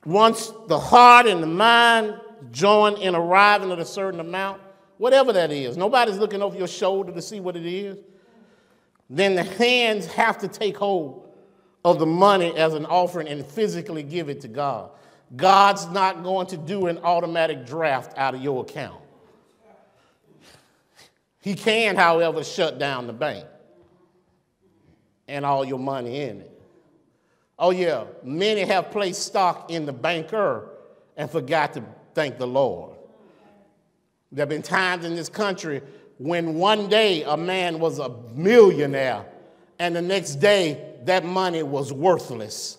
[0.04, 2.14] Once the heart and the mind
[2.52, 4.60] join in arriving at a certain amount,
[4.98, 7.98] whatever that is, nobody's looking over your shoulder to see what it is,
[9.10, 11.28] then the hands have to take hold
[11.84, 14.90] of the money as an offering and physically give it to God.
[15.34, 19.00] God's not going to do an automatic draft out of your account.
[21.40, 23.46] He can, however, shut down the bank
[25.28, 26.62] and all your money in it.
[27.58, 30.68] Oh, yeah, many have placed stock in the banker
[31.16, 31.82] and forgot to
[32.14, 32.96] thank the Lord.
[34.30, 35.80] There have been times in this country
[36.18, 39.24] when one day a man was a millionaire
[39.78, 42.78] and the next day that money was worthless.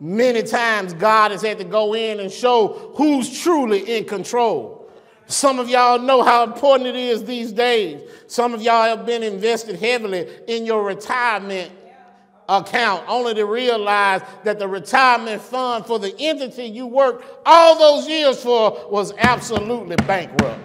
[0.00, 4.77] Many times God has had to go in and show who's truly in control.
[5.28, 8.00] Some of y'all know how important it is these days.
[8.28, 11.70] Some of y'all have been invested heavily in your retirement
[12.48, 18.08] account only to realize that the retirement fund for the entity you worked all those
[18.08, 20.60] years for was absolutely bankrupt.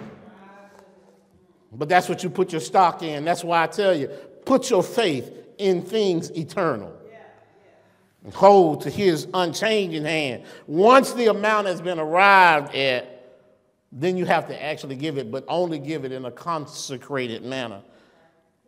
[1.70, 3.26] But that's what you put your stock in.
[3.26, 4.08] That's why I tell you
[4.46, 6.92] put your faith in things eternal.
[8.24, 10.44] And hold to his unchanging hand.
[10.66, 13.13] Once the amount has been arrived at,
[13.96, 17.80] then you have to actually give it, but only give it in a consecrated manner.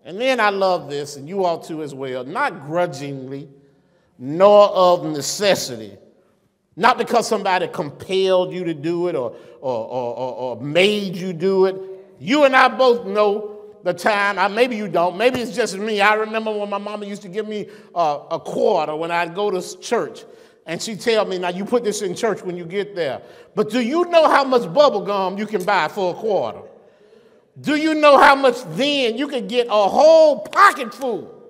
[0.05, 3.49] And then I love this, and you all too as well, not grudgingly,
[4.19, 5.99] nor of necessity.
[6.77, 11.67] Not because somebody compelled you to do it or, or, or, or, made you do
[11.67, 11.75] it.
[12.21, 14.39] You and I both know the time.
[14.39, 15.17] I, maybe you don't.
[15.17, 16.01] Maybe it's just me.
[16.03, 19.51] I remember when my mama used to give me uh, a quarter when I'd go
[19.51, 20.25] to church.
[20.67, 23.23] And she'd tell me, now you put this in church when you get there.
[23.55, 26.63] But do you know how much bubble gum you can buy for a quarter?
[27.61, 31.49] Do you know how much then you could get a whole pocket full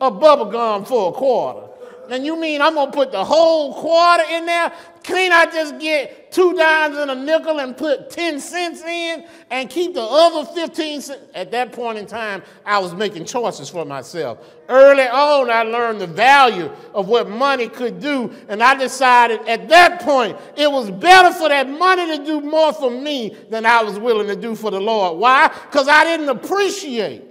[0.00, 1.69] of bubble gum for a quarter?
[2.10, 4.72] And you mean I'm gonna put the whole quarter in there?
[5.02, 9.70] Can't I just get two dimes and a nickel and put 10 cents in and
[9.70, 11.22] keep the other 15 cents?
[11.34, 14.38] At that point in time, I was making choices for myself.
[14.68, 19.68] Early on, I learned the value of what money could do, and I decided at
[19.68, 23.82] that point it was better for that money to do more for me than I
[23.82, 25.18] was willing to do for the Lord.
[25.18, 25.48] Why?
[25.48, 27.24] Because I didn't appreciate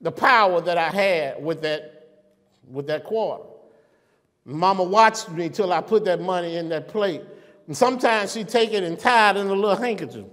[0.00, 1.93] the power that I had with that
[2.70, 3.44] with that quarter.
[4.44, 7.22] Mama watched me till I put that money in that plate.
[7.66, 10.26] And sometimes she'd take it and tie it in a little handkerchief.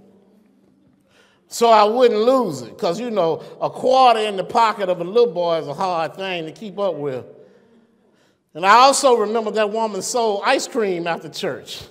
[1.48, 2.70] So I wouldn't lose it.
[2.70, 6.14] Because, you know, a quarter in the pocket of a little boy is a hard
[6.14, 7.24] thing to keep up with.
[8.54, 11.82] And I also remember that woman sold ice cream after church.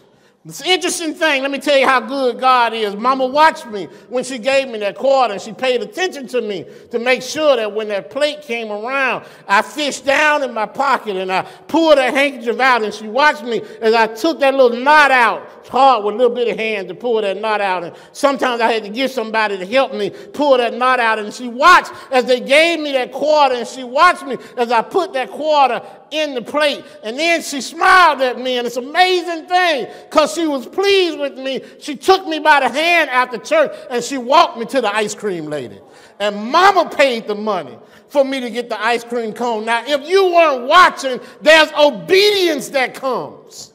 [0.43, 1.43] It's an interesting thing.
[1.43, 2.95] Let me tell you how good God is.
[2.95, 6.65] Mama watched me when she gave me that quarter and she paid attention to me
[6.89, 11.15] to make sure that when that plate came around, I fished down in my pocket
[11.15, 14.79] and I pulled a handkerchief out and she watched me as I took that little
[14.79, 15.47] knot out.
[15.59, 17.83] It's hard with a little bit of hand to pull that knot out.
[17.83, 21.19] And sometimes I had to get somebody to help me pull that knot out.
[21.19, 24.81] And she watched as they gave me that quarter and she watched me as I
[24.81, 26.83] put that quarter in the plate.
[27.03, 31.17] And then she smiled at me, and it's an amazing thing because she was pleased
[31.17, 31.61] with me.
[31.79, 35.15] She took me by the hand after church and she walked me to the ice
[35.15, 35.79] cream lady.
[36.19, 39.65] And mama paid the money for me to get the ice cream cone.
[39.65, 43.73] Now, if you weren't watching, there's obedience that comes.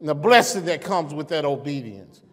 [0.00, 2.23] And the blessing that comes with that obedience.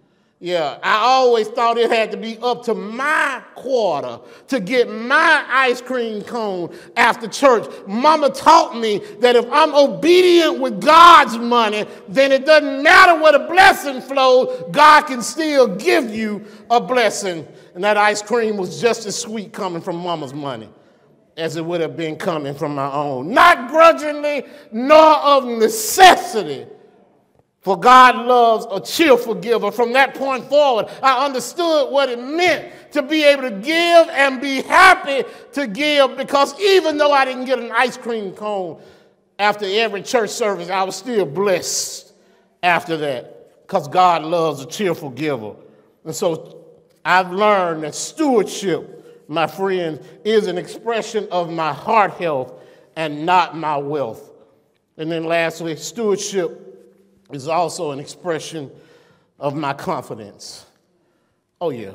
[0.44, 5.46] Yeah, I always thought it had to be up to my quarter to get my
[5.48, 7.68] ice cream cone after church.
[7.86, 13.34] Mama taught me that if I'm obedient with God's money, then it doesn't matter where
[13.34, 17.48] the blessing flows, God can still give you a blessing.
[17.76, 20.70] And that ice cream was just as sweet coming from mama's money
[21.38, 23.32] as it would have been coming from my own.
[23.32, 26.66] Not grudgingly, nor of necessity
[27.62, 29.72] for God loves a cheerful giver.
[29.72, 34.42] From that point forward, I understood what it meant to be able to give and
[34.42, 38.82] be happy to give because even though I didn't get an ice cream cone
[39.38, 42.14] after every church service, I was still blessed
[42.64, 45.54] after that because God loves a cheerful giver.
[46.04, 46.66] And so
[47.06, 52.54] I've learned that stewardship, my friends, is an expression of my heart health
[52.96, 54.32] and not my wealth.
[54.98, 56.71] And then lastly, stewardship
[57.34, 58.72] is also an expression
[59.40, 60.66] of my confidence.
[61.60, 61.94] Oh, yeah.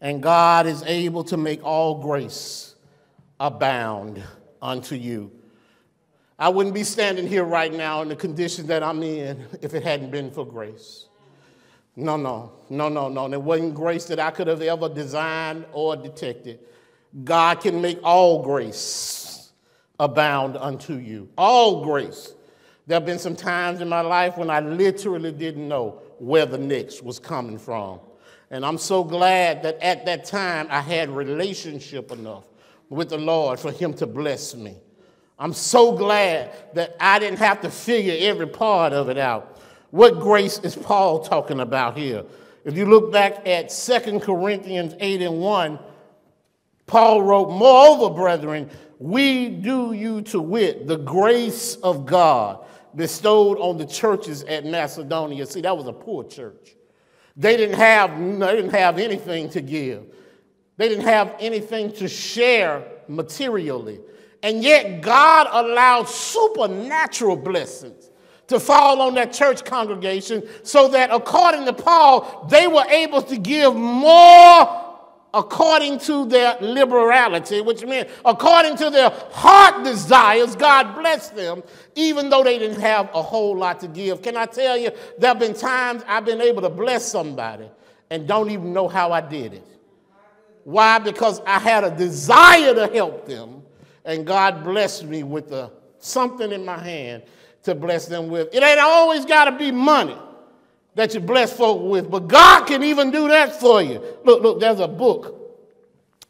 [0.00, 2.74] And God is able to make all grace
[3.40, 4.22] abound
[4.60, 5.30] unto you.
[6.38, 9.82] I wouldn't be standing here right now in the condition that I'm in if it
[9.82, 11.06] hadn't been for grace.
[11.96, 13.26] No, no, no, no, no.
[13.26, 16.60] There wasn't grace that I could have ever designed or detected.
[17.24, 19.50] God can make all grace
[19.98, 21.30] abound unto you.
[21.38, 22.34] All grace.
[22.86, 26.58] There have been some times in my life when I literally didn't know where the
[26.58, 27.98] next was coming from.
[28.50, 32.44] And I'm so glad that at that time I had relationship enough
[32.88, 34.76] with the Lord for him to bless me.
[35.38, 39.60] I'm so glad that I didn't have to figure every part of it out.
[39.90, 42.24] What grace is Paul talking about here?
[42.64, 45.78] If you look back at 2 Corinthians 8 and 1,
[46.86, 52.64] Paul wrote, Moreover, brethren, we do you to wit the grace of God
[52.96, 55.46] bestowed on the churches at Macedonia.
[55.46, 56.74] See, that was a poor church.
[57.36, 60.04] They didn't have, they didn't have anything to give.
[60.78, 64.00] They didn't have anything to share materially.
[64.42, 68.10] And yet God allowed supernatural blessings
[68.48, 73.36] to fall on that church congregation so that according to Paul, they were able to
[73.36, 74.85] give more
[75.36, 81.62] according to their liberality, which means according to their heart desires, God blessed them,
[81.94, 84.22] even though they didn't have a whole lot to give.
[84.22, 87.68] Can I tell you, there have been times I've been able to bless somebody
[88.08, 89.66] and don't even know how I did it.
[90.64, 90.98] Why?
[90.98, 93.62] Because I had a desire to help them,
[94.06, 97.24] and God blessed me with a, something in my hand
[97.64, 98.48] to bless them with.
[98.54, 100.16] It ain't always got to be money
[100.96, 104.02] that you bless folk with, but God can even do that for you.
[104.24, 105.34] Look, look, there's a book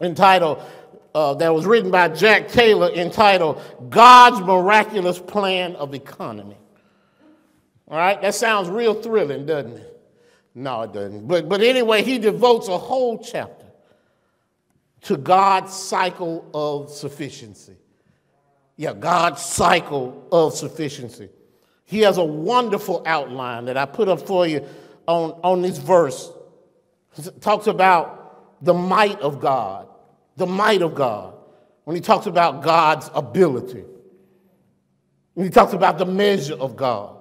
[0.00, 0.60] entitled
[1.14, 6.58] uh, that was written by Jack Taylor entitled God's Miraculous Plan of Economy.
[7.88, 10.02] All right, that sounds real thrilling, doesn't it?
[10.56, 11.28] No, it doesn't.
[11.28, 13.66] But, but anyway, he devotes a whole chapter
[15.02, 17.76] to God's cycle of sufficiency.
[18.76, 21.28] Yeah, God's cycle of sufficiency.
[21.87, 24.66] He has a wonderful outline that I put up for you
[25.07, 26.30] on, on this verse.
[27.16, 29.89] It talks about the might of God,
[30.37, 31.34] the might of God.
[31.84, 33.84] When he talks about God's ability,
[35.34, 37.16] when he talks about the measure of God,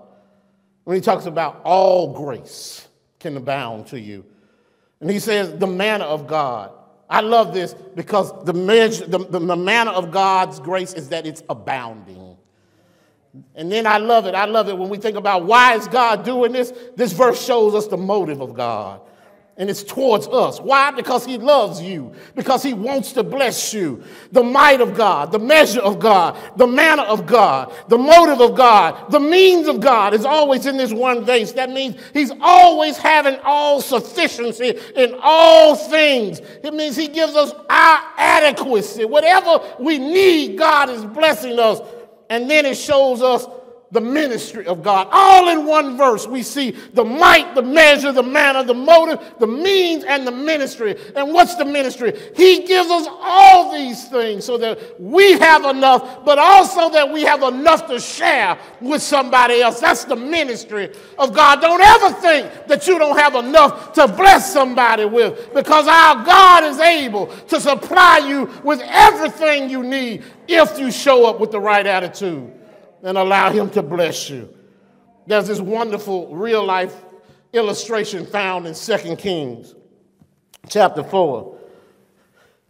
[0.84, 2.88] when he talks about all grace
[3.20, 4.26] can abound to you.
[5.00, 6.72] And he says, the manner of God.
[7.08, 11.28] I love this because the, measure, the, the, the manner of God's grace is that
[11.28, 12.25] it's abounding.
[13.56, 14.36] And then I love it.
[14.36, 16.74] I love it when we think about why is God doing this?
[16.96, 19.02] This verse shows us the motive of God
[19.58, 20.60] and it's towards us.
[20.60, 20.92] Why?
[20.92, 24.04] Because He loves you, because He wants to bless you.
[24.32, 28.58] The might of God, the measure of God, the manner of God, the motive of
[28.58, 31.54] God, the means of God is always in this one vase.
[31.54, 36.40] That means He's always having all sufficiency in all things.
[36.40, 39.06] It means He gives us our adequacy.
[39.06, 41.80] Whatever we need, God is blessing us.
[42.30, 43.46] And then it shows us
[43.96, 45.08] the ministry of God.
[45.10, 49.48] All in one verse, we see the might, the measure, the manner, the motive, the
[49.48, 50.96] means, and the ministry.
[51.16, 52.14] And what's the ministry?
[52.36, 57.24] He gives us all these things so that we have enough, but also that we
[57.24, 59.80] have enough to share with somebody else.
[59.80, 61.62] That's the ministry of God.
[61.62, 66.66] Don't ever think that you don't have enough to bless somebody with because our God
[66.66, 71.60] is able to supply you with everything you need if you show up with the
[71.62, 72.52] right attitude
[73.04, 74.50] and allow Him to bless you.
[75.28, 76.96] There's this wonderful real life
[77.54, 79.76] illustration found in 2 Kings
[80.70, 81.56] chapter 4.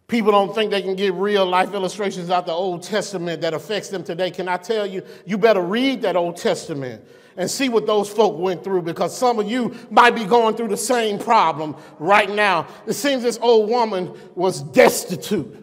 [0.08, 3.90] People don't think they can get real life illustrations out the Old Testament that affects
[3.90, 4.30] them today.
[4.30, 7.04] Can I tell you, you better read that Old Testament
[7.38, 10.68] and see what those folk went through because some of you might be going through
[10.68, 12.68] the same problem right now.
[12.86, 15.62] It seems this old woman was destitute.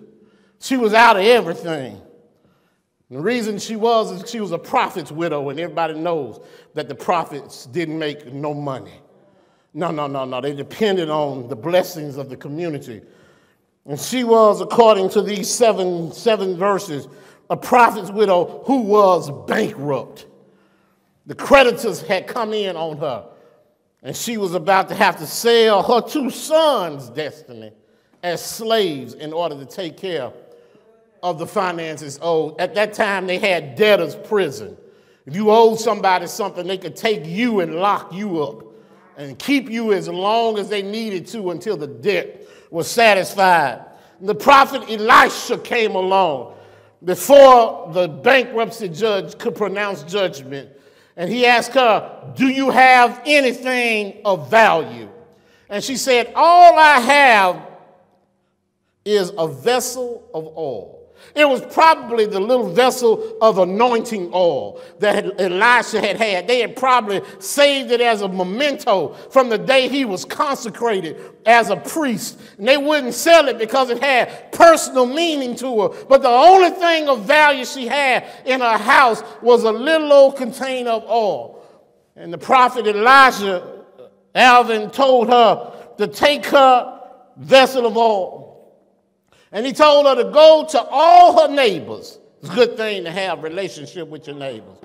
[0.59, 2.01] She was out of everything.
[3.13, 6.41] The reason she was is she was a prophet's widow, and everybody knows
[6.73, 8.95] that the prophets didn't make no money.
[9.75, 10.41] No, no, no, no.
[10.41, 13.03] They depended on the blessings of the community.
[13.85, 17.07] And she was, according to these seven, seven verses,
[17.51, 20.25] a prophet's widow who was bankrupt.
[21.27, 23.27] The creditors had come in on her,
[24.03, 27.73] and she was about to have to sell her two sons' destiny
[28.23, 30.33] as slaves in order to take care
[31.23, 32.61] of the finances owed.
[32.61, 34.77] At that time, they had debtor's prison.
[35.27, 38.65] If you owed somebody something, they could take you and lock you up
[39.17, 43.85] and keep you as long as they needed to until the debt was satisfied.
[44.21, 46.55] The prophet Elisha came along
[47.05, 50.71] before the bankruptcy judge could pronounce judgment.
[51.17, 55.09] And he asked her, Do you have anything of value?
[55.69, 57.69] And she said, All I have
[59.05, 61.02] is a vessel of oil.
[61.35, 66.47] It was probably the little vessel of anointing oil that Elisha had had.
[66.47, 71.17] They had probably saved it as a memento from the day he was consecrated
[71.47, 72.39] as a priest.
[72.59, 76.05] And they wouldn't sell it because it had personal meaning to her.
[76.05, 80.37] But the only thing of value she had in her house was a little old
[80.37, 81.65] container of oil.
[82.15, 83.85] And the prophet Elijah,
[84.35, 87.01] Alvin, told her to take her
[87.39, 88.52] vessel of oil
[89.53, 92.19] and he told her to go to all her neighbors.
[92.41, 94.79] It's a good thing to have relationship with your neighbors.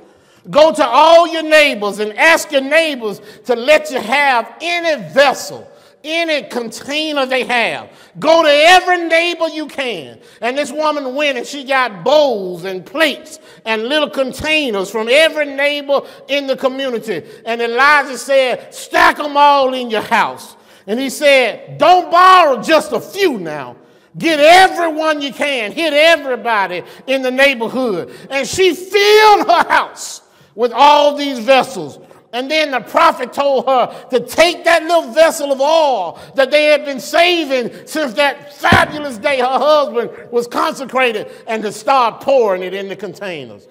[0.50, 5.70] Go to all your neighbors and ask your neighbors to let you have any vessel,
[6.04, 7.90] any container they have.
[8.20, 10.20] Go to every neighbor you can.
[10.40, 15.48] And this woman went and she got bowls and plates and little containers from every
[15.48, 17.24] neighbor in the community.
[17.46, 20.56] And Elijah said, stack them all in your house.
[20.86, 23.76] And he said, don't borrow just a few now.
[24.18, 28.12] Get everyone you can, hit everybody in the neighborhood.
[28.30, 30.22] And she filled her house
[30.56, 32.00] with all these vessels.
[32.34, 36.66] And then the prophet told her to take that little vessel of oil that they
[36.66, 42.64] had been saving since that fabulous day her husband was consecrated and to start pouring
[42.64, 43.68] it in the containers.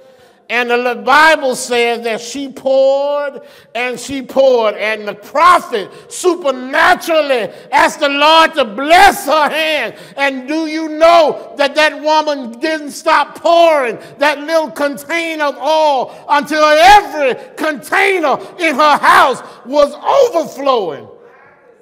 [0.49, 3.41] And the Bible says that she poured
[3.75, 9.97] and she poured, and the prophet supernaturally asked the Lord to bless her hand.
[10.17, 16.25] And do you know that that woman didn't stop pouring that little container of oil
[16.29, 21.09] until every container in her house was overflowing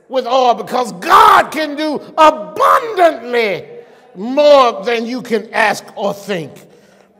[0.09, 3.69] with oil because God can do abundantly
[4.15, 6.67] more than you can ask or think.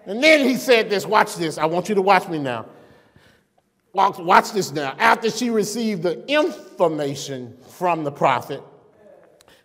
[0.07, 1.59] And then he said this, watch this.
[1.59, 2.67] I want you to watch me now.
[3.93, 4.95] Watch, watch this now.
[4.99, 8.63] After she received the information from the prophet,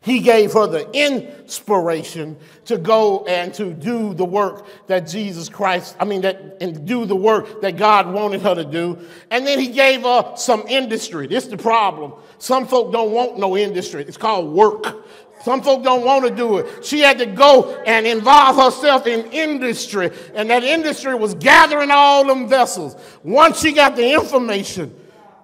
[0.02, 5.96] he gave her the inspiration to go and to do the work that Jesus Christ,
[6.00, 8.98] I mean, that, and do the work that God wanted her to do.
[9.30, 11.28] And then he gave her some industry.
[11.28, 12.14] This is the problem.
[12.38, 14.06] Some folk don't want no industry.
[14.08, 15.06] It's called work.
[15.44, 16.86] Some folk don't want to do it.
[16.86, 22.26] She had to go and involve herself in industry, and that industry was gathering all
[22.26, 22.96] them vessels.
[23.24, 24.94] Once she got the information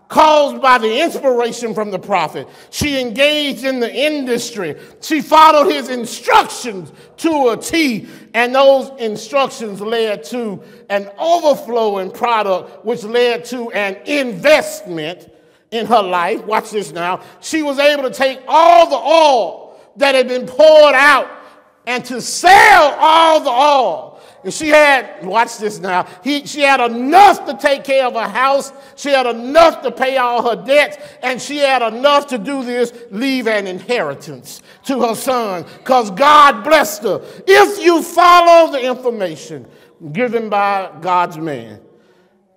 [0.07, 4.75] caused by the inspiration from the prophet, she engaged in the industry.
[5.01, 12.85] She followed his instructions to a T, and those instructions led to an overflowing product,
[12.85, 15.31] which led to an investment
[15.71, 16.43] in her life.
[16.45, 17.21] Watch this now.
[17.41, 19.64] She was able to take all the oil
[19.97, 21.29] that had been poured out
[21.87, 24.11] and to sell all the oil.
[24.43, 28.29] And she had, watch this now, he, she had enough to take care of her
[28.29, 28.71] house.
[28.95, 30.97] She had enough to pay all her debts.
[31.23, 35.65] And she had enough to do this, leave an inheritance to her son.
[35.79, 37.21] Because God blessed her.
[37.47, 39.65] If you follow the information
[40.11, 41.81] given by God's man,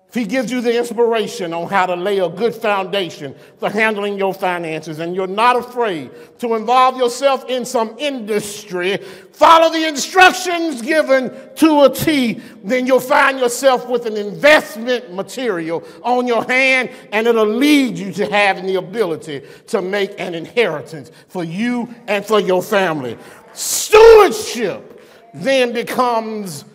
[0.09, 4.17] if he gives you the inspiration on how to lay a good foundation for handling
[4.17, 8.97] your finances and you're not afraid to involve yourself in some industry,
[9.33, 15.83] follow the instructions given to a T, then you'll find yourself with an investment material
[16.01, 21.11] on your hand and it'll lead you to having the ability to make an inheritance
[21.27, 23.15] for you and for your family.
[23.53, 25.03] Stewardship
[25.35, 26.65] then becomes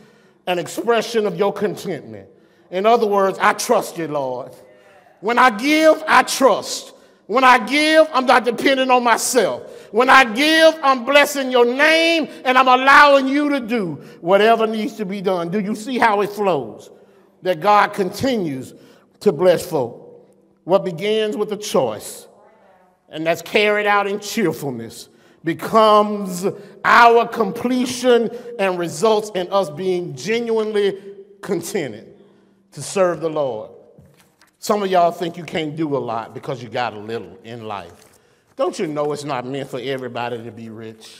[0.47, 2.28] an expression of your contentment.
[2.70, 4.52] In other words, I trust you, Lord.
[5.20, 6.92] When I give, I trust.
[7.26, 9.90] When I give, I'm not depending on myself.
[9.92, 14.96] When I give, I'm blessing your name and I'm allowing you to do whatever needs
[14.96, 15.50] to be done.
[15.50, 16.90] Do you see how it flows?
[17.42, 18.74] That God continues
[19.20, 20.28] to bless folk.
[20.64, 22.26] What begins with a choice
[23.08, 25.08] and that's carried out in cheerfulness
[25.44, 26.46] becomes
[26.84, 30.98] our completion and results in us being genuinely
[31.40, 32.13] contented
[32.75, 33.70] to serve the Lord.
[34.59, 37.66] Some of y'all think you can't do a lot because you got a little in
[37.66, 37.93] life.
[38.57, 41.16] Don't you know it's not meant for everybody to be rich?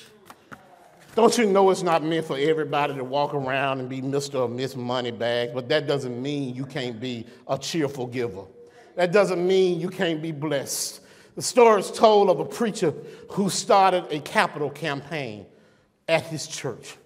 [1.15, 4.41] Don't you know it's not meant for everybody to walk around and be Mr.
[4.41, 5.53] or Miss Moneybags?
[5.55, 8.43] But that doesn't mean you can't be a cheerful giver.
[8.97, 11.01] That doesn't mean you can't be blessed.
[11.37, 12.93] The story is told of a preacher
[13.31, 15.47] who started a capital campaign
[16.09, 16.97] at his church.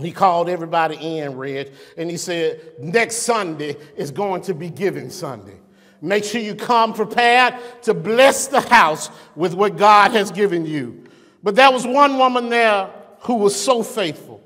[0.00, 5.10] He called everybody in, Reg, and he said, Next Sunday is going to be Giving
[5.10, 5.58] Sunday.
[6.02, 11.04] Make sure you come prepared to bless the house with what God has given you.
[11.42, 12.90] But there was one woman there
[13.20, 14.42] who was so faithful.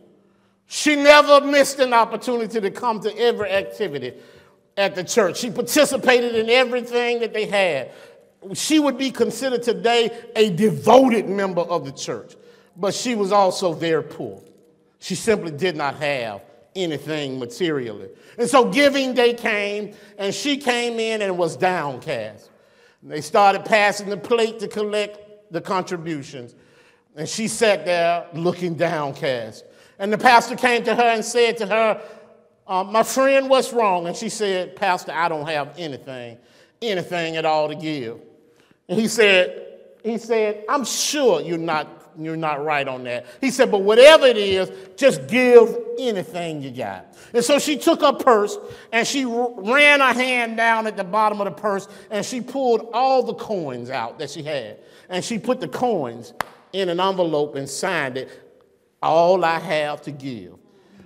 [0.67, 4.15] She never missed an opportunity to come to every activity
[4.77, 5.39] at the church.
[5.39, 7.91] She participated in everything that they had.
[8.55, 12.37] She would be considered today a devoted member of the church,
[12.77, 14.41] but she was also very poor.
[15.01, 16.43] She simply did not have
[16.77, 18.11] anything materially.
[18.39, 22.51] And so giving day came, and she came in and was downcast.
[23.03, 26.55] And they started passing the plate to collect the contributions.
[27.17, 29.65] And she sat there looking downcast.
[29.99, 32.03] And the pastor came to her and said to her,
[32.67, 34.07] uh, My friend, what's wrong?
[34.07, 36.39] And she said, Pastor, I don't have anything,
[36.81, 38.21] anything at all to give.
[38.89, 39.67] And he said,
[40.05, 43.27] he said, I'm sure you're not you're not right on that.
[43.41, 47.15] He said, but whatever it is, just give anything you got.
[47.33, 48.59] And so she took her purse
[48.93, 52.89] and she ran her hand down at the bottom of the purse and she pulled
[52.93, 54.79] all the coins out that she had.
[55.09, 56.33] And she put the coins
[56.73, 58.29] in an envelope and signed it,
[59.03, 60.55] all I have to give.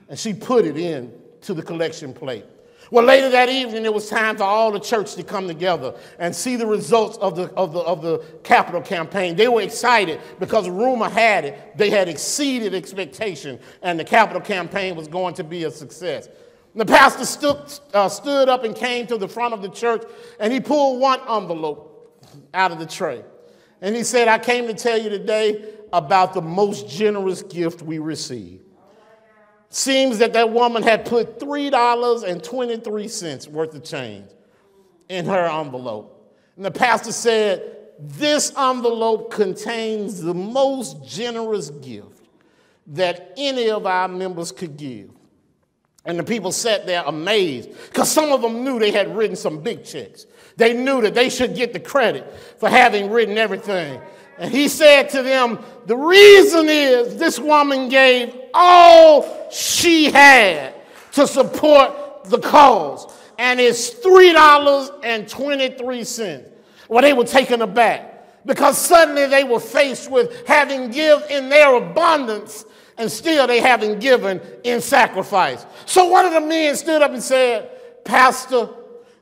[0.08, 1.12] And she put it in
[1.42, 2.44] to the collection plate.
[2.90, 6.34] Well, later that evening, it was time for all the church to come together and
[6.34, 9.36] see the results of the, of the, of the capital campaign.
[9.36, 14.96] They were excited because rumor had it they had exceeded expectation and the capital campaign
[14.96, 16.28] was going to be a success.
[16.74, 20.02] The pastor stood, uh, stood up and came to the front of the church
[20.40, 23.24] and he pulled one envelope out of the tray.
[23.80, 27.98] And he said, I came to tell you today about the most generous gift we
[27.98, 28.63] received.
[29.74, 34.30] Seems that that woman had put $3.23 worth of change
[35.08, 36.32] in her envelope.
[36.54, 42.22] And the pastor said, This envelope contains the most generous gift
[42.86, 45.10] that any of our members could give.
[46.04, 49.60] And the people sat there amazed because some of them knew they had written some
[49.60, 50.26] big checks.
[50.56, 54.00] They knew that they should get the credit for having written everything.
[54.38, 59.50] And he said to them, The reason is this woman gave all
[60.14, 60.74] had
[61.12, 63.12] to support the cause.
[63.38, 66.44] And it's $3.23.
[66.88, 71.76] Well, they were taken aback because suddenly they were faced with having give in their
[71.76, 72.64] abundance
[72.96, 75.66] and still they haven't given in sacrifice.
[75.84, 77.68] So one of the men stood up and said,
[78.04, 78.68] Pastor,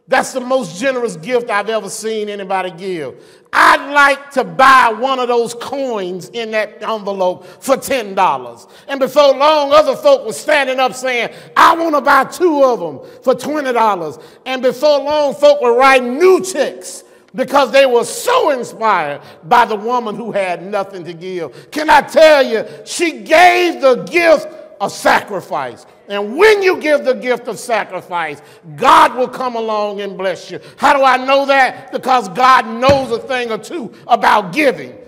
[0.08, 3.22] that's the most generous gift I've ever seen anybody give.
[3.52, 8.70] I'd like to buy one of those coins in that envelope for $10.
[8.88, 12.80] And before long, other folk were standing up saying, I want to buy two of
[12.80, 14.22] them for $20.
[14.46, 19.76] And before long, folk were writing new checks because they were so inspired by the
[19.76, 21.70] woman who had nothing to give.
[21.70, 24.48] Can I tell you, she gave the gift
[24.80, 25.86] of sacrifice.
[26.08, 28.42] And when you give the gift of sacrifice,
[28.76, 30.60] God will come along and bless you.
[30.76, 31.92] How do I know that?
[31.92, 34.98] Because God knows a thing or two about giving.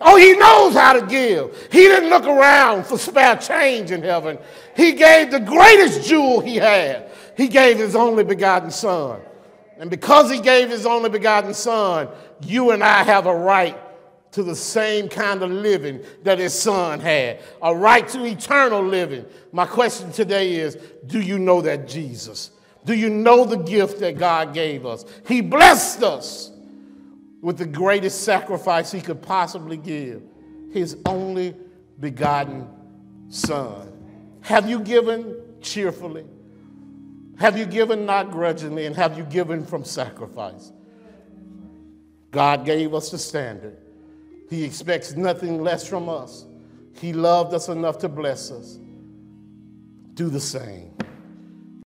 [0.00, 1.68] Oh, he knows how to give.
[1.70, 4.38] He didn't look around for spare change in heaven.
[4.76, 7.10] He gave the greatest jewel he had.
[7.36, 9.20] He gave his only begotten son.
[9.78, 12.08] And because he gave his only begotten son,
[12.44, 13.76] you and I have a right
[14.32, 19.24] to the same kind of living that his son had, a right to eternal living.
[19.52, 20.76] My question today is
[21.06, 22.50] Do you know that Jesus?
[22.84, 25.04] Do you know the gift that God gave us?
[25.28, 26.50] He blessed us
[27.40, 30.22] with the greatest sacrifice he could possibly give
[30.72, 31.54] his only
[32.00, 32.68] begotten
[33.28, 33.92] son.
[34.40, 36.24] Have you given cheerfully?
[37.38, 40.72] Have you given not grudgingly, and have you given from sacrifice?
[42.30, 43.76] God gave us the standard.
[44.52, 46.44] He expects nothing less from us.
[47.00, 48.78] He loved us enough to bless us.
[50.12, 50.94] Do the same.